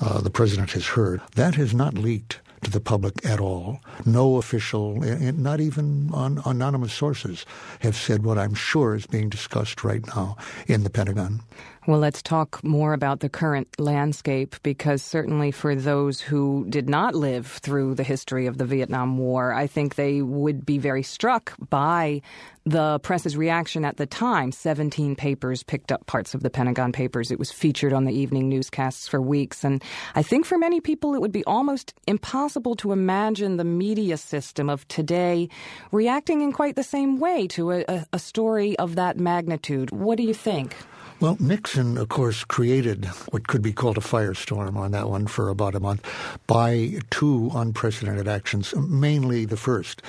uh, 0.02 0.20
the 0.20 0.30
president 0.30 0.72
has 0.72 0.88
heard. 0.88 1.22
That 1.36 1.56
has 1.56 1.74
not 1.74 1.94
leaked 1.94 2.42
to 2.64 2.72
the 2.72 2.82
public 2.82 3.26
at 3.26 3.40
all. 3.40 3.80
No 4.06 4.38
official, 4.38 4.96
not 4.96 5.60
even 5.60 6.10
on 6.14 6.42
anonymous 6.46 6.94
sources, 6.94 7.46
have 7.80 7.96
said 7.96 8.24
what 8.24 8.38
I'm 8.38 8.54
sure 8.54 8.96
is 8.96 9.06
being 9.06 9.30
discussed 9.30 9.84
right 9.84 10.06
now 10.16 10.38
in 10.68 10.84
the 10.84 10.90
Pentagon. 10.90 11.42
Well, 11.86 12.00
let's 12.00 12.22
talk 12.22 12.64
more 12.64 12.94
about 12.94 13.20
the 13.20 13.28
current 13.28 13.68
landscape 13.78 14.56
because 14.64 15.04
certainly 15.04 15.52
for 15.52 15.76
those 15.76 16.22
who 16.22 16.66
did 16.70 16.88
not 16.88 17.14
live 17.14 17.46
through 17.46 17.96
the 17.96 18.04
history 18.04 18.48
of 18.48 18.58
the 18.58 18.64
Vietnam 18.64 19.18
War, 19.18 19.52
I 19.52 19.68
think 19.68 19.96
they 19.96 20.22
would 20.22 20.66
be 20.66 20.78
very 20.78 21.04
struck 21.04 21.54
by 21.70 22.22
the 22.66 23.00
press's 23.00 23.36
reaction 23.36 23.84
at 23.84 23.98
the 23.98 24.06
time. 24.06 24.54
17 24.54 25.18
papers 25.18 25.62
picked 25.62 25.92
up 25.92 26.06
parts 26.06 26.34
of 26.34 26.42
the 26.42 26.50
Pentagon 26.50 26.94
Papers. 26.94 27.32
It 27.32 27.40
was 27.40 27.52
featured 27.52 27.92
on 27.92 28.06
the 28.06 28.14
evening 28.14 28.48
newscasts 28.48 29.10
for 29.10 29.22
weeks. 29.22 29.66
And 29.66 29.84
I 30.16 30.24
think 30.24 30.46
for 30.46 30.58
many 30.58 30.80
people, 30.80 31.16
it 31.16 31.20
would 31.20 31.34
be 31.34 31.44
almost 31.44 31.94
impossible 32.08 32.76
to 32.76 32.94
imagine 32.94 33.58
the 33.58 33.66
media 33.66 34.16
system 34.16 34.70
of 34.70 34.88
today 34.88 35.50
reacting 35.92 36.40
in 36.40 36.54
quite 36.54 36.78
the 36.78 36.84
same 36.84 37.20
way 37.20 37.46
to 37.48 37.72
a, 37.74 38.06
a 38.14 38.20
story 38.20 38.80
of 38.80 38.96
that 38.96 39.20
magnitude. 39.20 39.92
What 39.92 40.16
do 40.16 40.24
you 40.24 40.34
think? 40.34 40.78
Well, 41.24 41.38
Nixon, 41.40 41.98
of 41.98 42.10
course, 42.10 42.44
created 42.44 43.06
what 43.30 43.48
could 43.48 43.62
be 43.62 43.72
called 43.72 43.98
a 43.98 44.02
firestorm 44.02 44.76
on 44.76 44.92
that 44.92 45.08
one 45.08 45.28
for 45.28 45.48
about 45.48 45.74
a 45.74 45.80
month 45.80 46.06
by 46.48 47.00
two 47.12 47.50
unprecedented 47.56 48.28
actions, 48.28 48.76
mainly 48.76 49.46
the 49.46 49.56
first. 49.56 50.02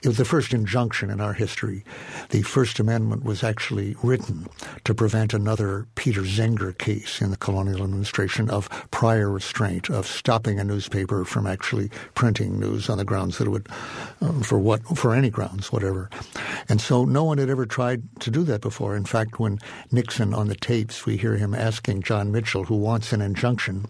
It 0.00 0.06
was 0.06 0.16
the 0.16 0.24
first 0.24 0.54
injunction 0.54 1.10
in 1.10 1.20
our 1.20 1.32
history. 1.32 1.82
The 2.30 2.42
First 2.42 2.78
Amendment 2.78 3.24
was 3.24 3.42
actually 3.42 3.96
written 4.00 4.46
to 4.84 4.94
prevent 4.94 5.34
another 5.34 5.88
Peter 5.96 6.20
Zenger 6.22 6.76
case 6.78 7.20
in 7.20 7.32
the 7.32 7.36
colonial 7.36 7.82
administration 7.82 8.48
of 8.48 8.68
prior 8.92 9.28
restraint, 9.28 9.90
of 9.90 10.06
stopping 10.06 10.60
a 10.60 10.64
newspaper 10.64 11.24
from 11.24 11.48
actually 11.48 11.90
printing 12.14 12.60
news 12.60 12.88
on 12.88 12.98
the 12.98 13.04
grounds 13.04 13.38
that 13.38 13.48
it 13.48 13.50
would, 13.50 13.68
um, 14.20 14.40
for 14.40 14.60
what, 14.60 14.82
for 14.96 15.16
any 15.16 15.30
grounds, 15.30 15.72
whatever. 15.72 16.08
And 16.68 16.80
so 16.80 17.04
no 17.04 17.24
one 17.24 17.38
had 17.38 17.50
ever 17.50 17.66
tried 17.66 18.02
to 18.20 18.30
do 18.30 18.44
that 18.44 18.60
before. 18.60 18.94
In 18.94 19.04
fact, 19.04 19.40
when 19.40 19.58
Nixon 19.90 20.32
on 20.32 20.46
the 20.46 20.54
tapes, 20.54 21.06
we 21.06 21.16
hear 21.16 21.36
him 21.36 21.54
asking 21.54 22.02
John 22.02 22.30
Mitchell, 22.30 22.62
who 22.62 22.76
wants 22.76 23.12
an 23.12 23.20
injunction, 23.20 23.86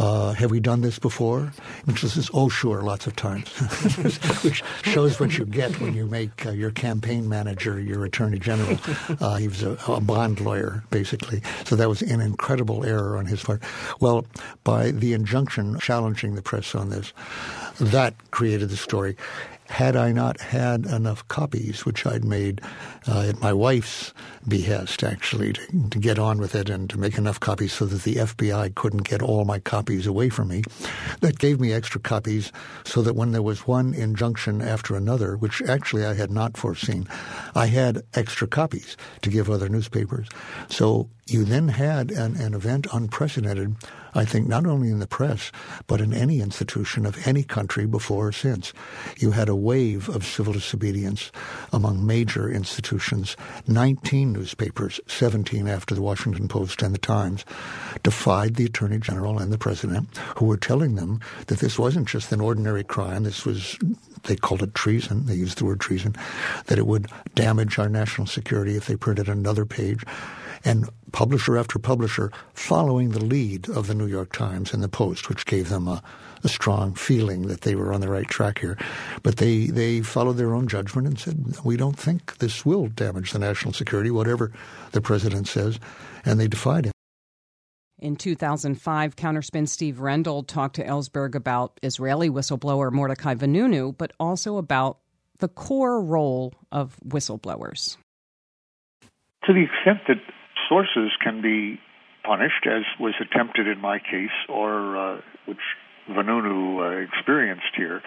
uh, 0.00 0.32
have 0.32 0.50
we 0.50 0.58
done 0.58 0.80
this 0.80 0.98
before? 0.98 1.52
Mitchell 1.86 2.08
says, 2.08 2.28
oh, 2.34 2.48
sure, 2.48 2.82
lots 2.82 3.06
of 3.06 3.14
times, 3.14 3.48
which 4.42 4.64
shows 4.82 5.20
what 5.20 5.38
you 5.38 5.43
you 5.44 5.52
get 5.52 5.78
when 5.80 5.94
you 5.94 6.06
make 6.06 6.46
uh, 6.46 6.50
your 6.50 6.70
campaign 6.70 7.28
manager 7.28 7.80
your 7.80 8.04
attorney 8.04 8.38
general. 8.38 8.78
Uh, 9.20 9.36
he 9.36 9.48
was 9.48 9.62
a, 9.62 9.76
a, 9.86 10.00
bond 10.00 10.40
lawyer, 10.40 10.82
basically. 10.90 11.42
So 11.64 11.76
that 11.76 11.88
was 11.88 12.02
an 12.02 12.20
incredible 12.20 12.84
error 12.84 13.16
on 13.16 13.26
his 13.26 13.42
part. 13.42 13.62
Well, 14.00 14.26
by 14.64 14.90
the 14.90 15.12
injunction 15.12 15.78
challenging 15.78 16.34
the 16.34 16.42
press 16.42 16.74
on 16.74 16.90
this, 16.90 17.12
that 17.78 18.14
created 18.30 18.70
the 18.70 18.76
story 18.76 19.16
had 19.66 19.96
I 19.96 20.12
not 20.12 20.40
had 20.40 20.86
enough 20.86 21.26
copies, 21.28 21.84
which 21.84 22.06
I'd 22.06 22.24
made 22.24 22.60
uh, 23.08 23.26
at 23.28 23.40
my 23.40 23.52
wife's 23.52 24.12
behest, 24.46 25.02
actually, 25.02 25.54
to, 25.54 25.88
to, 25.90 25.98
get 25.98 26.18
on 26.18 26.38
with 26.38 26.54
it 26.54 26.68
and 26.68 26.88
to 26.90 26.98
make 26.98 27.16
enough 27.16 27.40
copies 27.40 27.72
so 27.72 27.86
that 27.86 28.02
the 28.02 28.16
FBI 28.16 28.74
couldn't 28.74 29.08
get 29.08 29.22
all 29.22 29.44
my 29.44 29.58
copies 29.58 30.06
away 30.06 30.28
from 30.28 30.48
me, 30.48 30.62
that 31.20 31.38
gave 31.38 31.60
me 31.60 31.72
extra 31.72 32.00
copies 32.00 32.52
so 32.84 33.00
that 33.02 33.16
when 33.16 33.32
there 33.32 33.42
was 33.42 33.66
one 33.66 33.94
injunction 33.94 34.60
after 34.60 34.96
another, 34.96 35.36
which 35.36 35.62
actually 35.62 36.04
I 36.04 36.14
had 36.14 36.30
not 36.30 36.56
foreseen, 36.56 37.08
I 37.54 37.66
had 37.66 38.02
extra 38.14 38.46
copies 38.46 38.96
to 39.22 39.30
give 39.30 39.48
other 39.48 39.68
newspapers. 39.68 40.28
So 40.68 41.08
you 41.26 41.44
then 41.44 41.68
had 41.68 42.10
an, 42.10 42.36
an 42.36 42.54
event 42.54 42.86
unprecedented 42.92 43.76
I 44.14 44.24
think 44.24 44.48
not 44.48 44.66
only 44.66 44.90
in 44.90 45.00
the 45.00 45.06
press, 45.06 45.50
but 45.86 46.00
in 46.00 46.12
any 46.12 46.40
institution 46.40 47.06
of 47.06 47.26
any 47.26 47.42
country 47.42 47.86
before 47.86 48.28
or 48.28 48.32
since. 48.32 48.72
You 49.18 49.32
had 49.32 49.48
a 49.48 49.56
wave 49.56 50.08
of 50.08 50.24
civil 50.24 50.52
disobedience 50.52 51.32
among 51.72 52.06
major 52.06 52.50
institutions. 52.50 53.36
19 53.66 54.32
newspapers, 54.32 55.00
17 55.06 55.66
after 55.66 55.94
the 55.94 56.02
Washington 56.02 56.48
Post 56.48 56.82
and 56.82 56.94
the 56.94 56.98
Times, 56.98 57.44
defied 58.02 58.54
the 58.54 58.66
Attorney 58.66 58.98
General 58.98 59.38
and 59.38 59.52
the 59.52 59.58
President, 59.58 60.16
who 60.36 60.46
were 60.46 60.56
telling 60.56 60.94
them 60.94 61.20
that 61.46 61.58
this 61.58 61.78
wasn't 61.78 62.08
just 62.08 62.32
an 62.32 62.40
ordinary 62.40 62.84
crime, 62.84 63.24
this 63.24 63.44
was 63.44 63.78
they 64.24 64.36
called 64.36 64.62
it 64.62 64.74
treason. 64.74 65.26
They 65.26 65.34
used 65.34 65.58
the 65.58 65.64
word 65.64 65.80
treason. 65.80 66.16
That 66.66 66.78
it 66.78 66.86
would 66.86 67.08
damage 67.34 67.78
our 67.78 67.88
national 67.88 68.26
security 68.26 68.76
if 68.76 68.86
they 68.86 68.96
printed 68.96 69.28
another 69.28 69.64
page. 69.64 70.02
And 70.64 70.88
publisher 71.14 71.56
after 71.56 71.78
publisher 71.78 72.32
following 72.54 73.10
the 73.10 73.24
lead 73.24 73.70
of 73.70 73.86
the 73.86 73.94
New 73.94 74.06
York 74.06 74.32
Times 74.32 74.74
and 74.74 74.82
the 74.82 74.88
Post, 74.88 75.28
which 75.28 75.46
gave 75.46 75.68
them 75.68 75.86
a, 75.86 76.02
a 76.42 76.48
strong 76.48 76.92
feeling 76.92 77.46
that 77.46 77.60
they 77.60 77.76
were 77.76 77.92
on 77.92 78.00
the 78.00 78.08
right 78.08 78.26
track 78.26 78.58
here. 78.58 78.76
But 79.22 79.36
they, 79.36 79.66
they 79.66 80.00
followed 80.00 80.38
their 80.38 80.52
own 80.52 80.66
judgment 80.66 81.06
and 81.06 81.16
said, 81.16 81.64
we 81.64 81.76
don't 81.76 81.96
think 81.96 82.38
this 82.38 82.66
will 82.66 82.88
damage 82.88 83.30
the 83.30 83.38
national 83.38 83.74
security, 83.74 84.10
whatever 84.10 84.50
the 84.90 85.00
president 85.00 85.46
says. 85.46 85.78
And 86.24 86.40
they 86.40 86.48
defied 86.48 86.86
him. 86.86 86.92
In 88.00 88.16
2005, 88.16 89.14
Counterspin 89.14 89.68
Steve 89.68 89.98
Rendall 89.98 90.44
talked 90.44 90.74
to 90.76 90.84
Ellsberg 90.84 91.36
about 91.36 91.78
Israeli 91.80 92.28
whistleblower 92.28 92.90
Mordechai 92.90 93.36
Vanunu, 93.36 93.96
but 93.96 94.12
also 94.18 94.56
about 94.56 94.98
the 95.38 95.46
core 95.46 96.02
role 96.02 96.54
of 96.72 96.98
whistleblowers. 97.06 97.98
To 99.44 99.52
the 99.52 99.62
extent 99.62 100.00
that 100.08 100.16
sources 100.68 101.10
can 101.22 101.42
be 101.42 101.80
punished, 102.24 102.66
as 102.66 102.82
was 102.98 103.14
attempted 103.20 103.66
in 103.68 103.80
my 103.80 103.98
case, 103.98 104.34
or 104.48 104.96
uh, 104.96 105.20
which 105.46 105.58
Vanunu 106.08 106.80
uh, 106.80 107.06
experienced 107.06 107.74
here, 107.76 108.02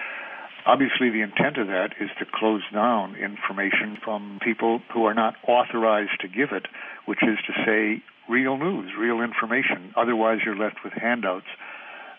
obviously 0.66 1.10
the 1.10 1.22
intent 1.22 1.58
of 1.58 1.68
that 1.68 1.92
is 2.00 2.10
to 2.20 2.26
close 2.34 2.62
down 2.74 3.16
information 3.16 3.98
from 4.04 4.40
people 4.44 4.82
who 4.94 5.06
are 5.06 5.14
not 5.14 5.36
authorized 5.48 6.20
to 6.22 6.28
give 6.28 6.52
it, 6.52 6.68
which 7.06 7.24
is 7.24 7.38
to 7.48 7.54
say 7.66 8.04
real 8.30 8.58
news, 8.58 8.92
real 9.00 9.22
information. 9.22 9.94
Otherwise, 9.96 10.40
you're 10.46 10.58
left 10.58 10.78
with 10.84 10.94
handouts 10.94 11.48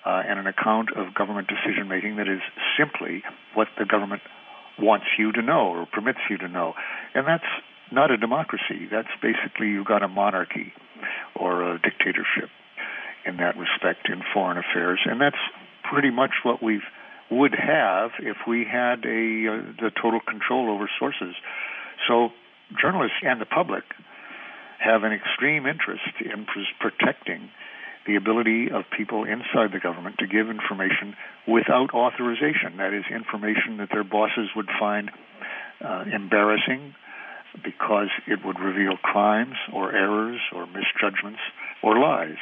uh, 0.07 0.23
and 0.27 0.39
an 0.39 0.47
account 0.47 0.89
of 0.97 1.15
government 1.15 1.49
decision 1.49 1.89
making 1.89 2.17
that 2.17 2.29
is 2.29 2.41
simply 2.79 3.23
what 3.55 3.69
the 3.79 3.85
government 3.85 4.23
wants 4.79 5.07
you 5.19 5.33
to 5.33 5.43
know 5.43 5.69
or 5.69 5.87
permits 5.87 6.21
you 6.31 6.39
to 6.39 6.49
know. 6.49 6.73
And 7.15 7.27
that's 7.27 7.45
not 7.93 8.11
a 8.11 8.17
democracy. 8.17 8.89
That's 8.91 9.09
basically 9.23 9.69
you've 9.69 9.87
got 9.87 10.03
a 10.03 10.09
monarchy 10.09 10.73
or 11.35 11.75
a 11.75 11.79
dictatorship 11.79 12.51
in 13.27 13.37
that 13.39 13.57
respect 13.57 14.09
in 14.09 14.23
foreign 14.33 14.59
affairs. 14.59 15.01
And 15.05 15.21
that's 15.21 15.41
pretty 15.91 16.11
much 16.11 16.31
what 16.45 16.63
we 16.63 16.81
would 17.31 17.55
have 17.55 18.11
if 18.21 18.37
we 18.47 18.65
had 18.65 19.05
a 19.05 19.49
uh, 19.49 19.73
the 19.81 19.91
total 20.01 20.21
control 20.21 20.71
over 20.71 20.89
sources. 20.99 21.35
So 22.09 22.31
journalists 22.81 23.19
and 23.23 23.41
the 23.41 23.47
public 23.47 23.85
have 24.79 25.03
an 25.03 25.13
extreme 25.13 25.67
interest 25.67 26.15
in 26.21 26.47
protecting 26.81 27.51
the 28.07 28.17
ability 28.17 28.71
of 28.73 28.85
people 28.97 29.25
inside 29.25 29.73
the 29.73 29.81
government 29.81 30.17
to 30.19 30.27
give 30.27 30.49
information 30.49 31.15
without 31.47 31.93
authorization. 31.93 32.79
That 32.79 32.95
is, 32.95 33.05
information 33.13 33.77
that 33.79 33.91
their 33.93 34.05
bosses 34.05 34.49
would 34.57 34.69
find 34.81 35.11
uh, 35.85 36.05
embarrassing 36.13 36.95
because 37.63 38.09
it 38.27 38.45
would 38.45 38.59
reveal 38.59 38.97
crimes 38.97 39.57
or 39.73 39.93
errors 39.95 40.41
or 40.55 40.67
misjudgments 40.67 41.41
or 41.83 41.99
lies. 41.99 42.37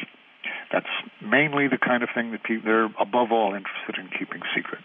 That's 0.73 0.87
mainly 1.23 1.69
the 1.69 1.79
kind 1.79 2.03
of 2.03 2.09
thing 2.15 2.33
that 2.33 2.43
people, 2.43 2.65
they're 2.65 2.91
above 3.01 3.33
all 3.33 3.55
interested 3.55 3.97
in 3.99 4.09
keeping 4.19 4.43
secret. 4.55 4.81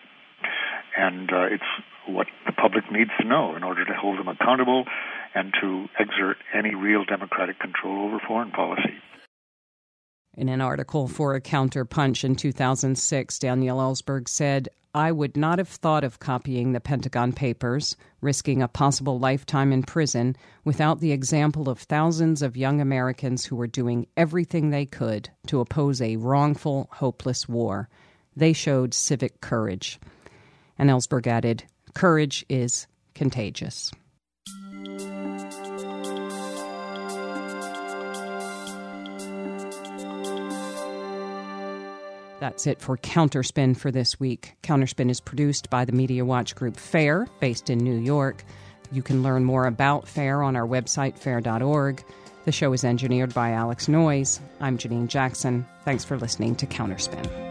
And 0.98 1.32
uh, 1.32 1.44
it's 1.44 1.64
what 2.08 2.28
the 2.46 2.52
public 2.52 2.92
needs 2.92 3.12
to 3.20 3.28
know 3.28 3.56
in 3.56 3.64
order 3.64 3.86
to 3.86 3.94
hold 3.94 4.20
them 4.20 4.28
accountable 4.28 4.86
and 5.34 5.54
to 5.62 5.88
exert 6.00 6.38
any 6.54 6.76
real 6.76 7.06
democratic 7.06 7.60
control 7.60 8.06
over 8.06 8.20
foreign 8.20 8.52
policy. 8.52 8.98
In 10.38 10.48
an 10.48 10.62
article 10.62 11.10
for 11.10 11.36
a 11.36 11.42
counterpunch 11.42 12.24
in 12.24 12.36
2006, 12.36 13.40
Daniel 13.40 13.80
Ellsberg 13.80 14.30
said, 14.30 14.70
I 14.94 15.12
would 15.12 15.36
not 15.36 15.58
have 15.58 15.68
thought 15.68 16.06
of 16.06 16.20
copying 16.20 16.72
the 16.72 16.80
Pentagon 16.80 17.34
Papers, 17.34 17.98
risking 18.22 18.62
a 18.62 18.70
possible 18.70 19.20
lifetime 19.20 19.74
in 19.74 19.84
prison, 19.84 20.38
without 20.64 21.02
the 21.02 21.12
example 21.12 21.70
of 21.70 21.80
thousands 21.80 22.42
of 22.42 22.56
young 22.56 22.80
Americans 22.80 23.46
who 23.46 23.58
were 23.58 23.68
doing 23.68 24.08
everything 24.16 24.70
they 24.70 24.86
could 24.86 25.30
to 25.48 25.60
oppose 25.60 26.02
a 26.02 26.16
wrongful, 26.16 26.88
hopeless 26.94 27.50
war. 27.50 27.90
They 28.36 28.54
showed 28.54 28.94
civic 28.94 29.42
courage. 29.42 30.00
And 30.78 30.90
Ellsberg 30.90 31.28
added, 31.28 31.66
Courage 31.94 32.46
is 32.48 32.88
contagious. 33.16 33.92
That's 42.42 42.66
it 42.66 42.82
for 42.82 42.98
Counterspin 42.98 43.78
for 43.78 43.92
this 43.92 44.20
week. 44.20 44.56
Counterspin 44.64 45.12
is 45.12 45.22
produced 45.22 45.70
by 45.70 45.86
the 45.86 45.92
Media 45.92 46.26
Watch 46.26 46.56
Group 46.56 46.76
FAIR, 46.76 47.28
based 47.40 47.70
in 47.70 47.78
New 47.78 48.00
York. 48.00 48.44
You 48.92 49.04
can 49.04 49.22
learn 49.22 49.44
more 49.44 49.68
about 49.68 50.08
FAIR 50.08 50.42
on 50.42 50.56
our 50.56 50.66
website, 50.66 51.20
fair.org. 51.20 52.04
The 52.46 52.52
show 52.52 52.74
is 52.74 52.84
engineered 52.84 53.36
by 53.36 53.52
Alex 53.52 53.88
Noyes. 53.88 54.42
I'm 54.60 54.80
Janine 54.80 55.08
Jackson. 55.08 55.68
Thanks 55.86 56.04
for 56.04 56.18
listening 56.18 56.56
to 56.56 56.66
Counterspin. 56.66 57.51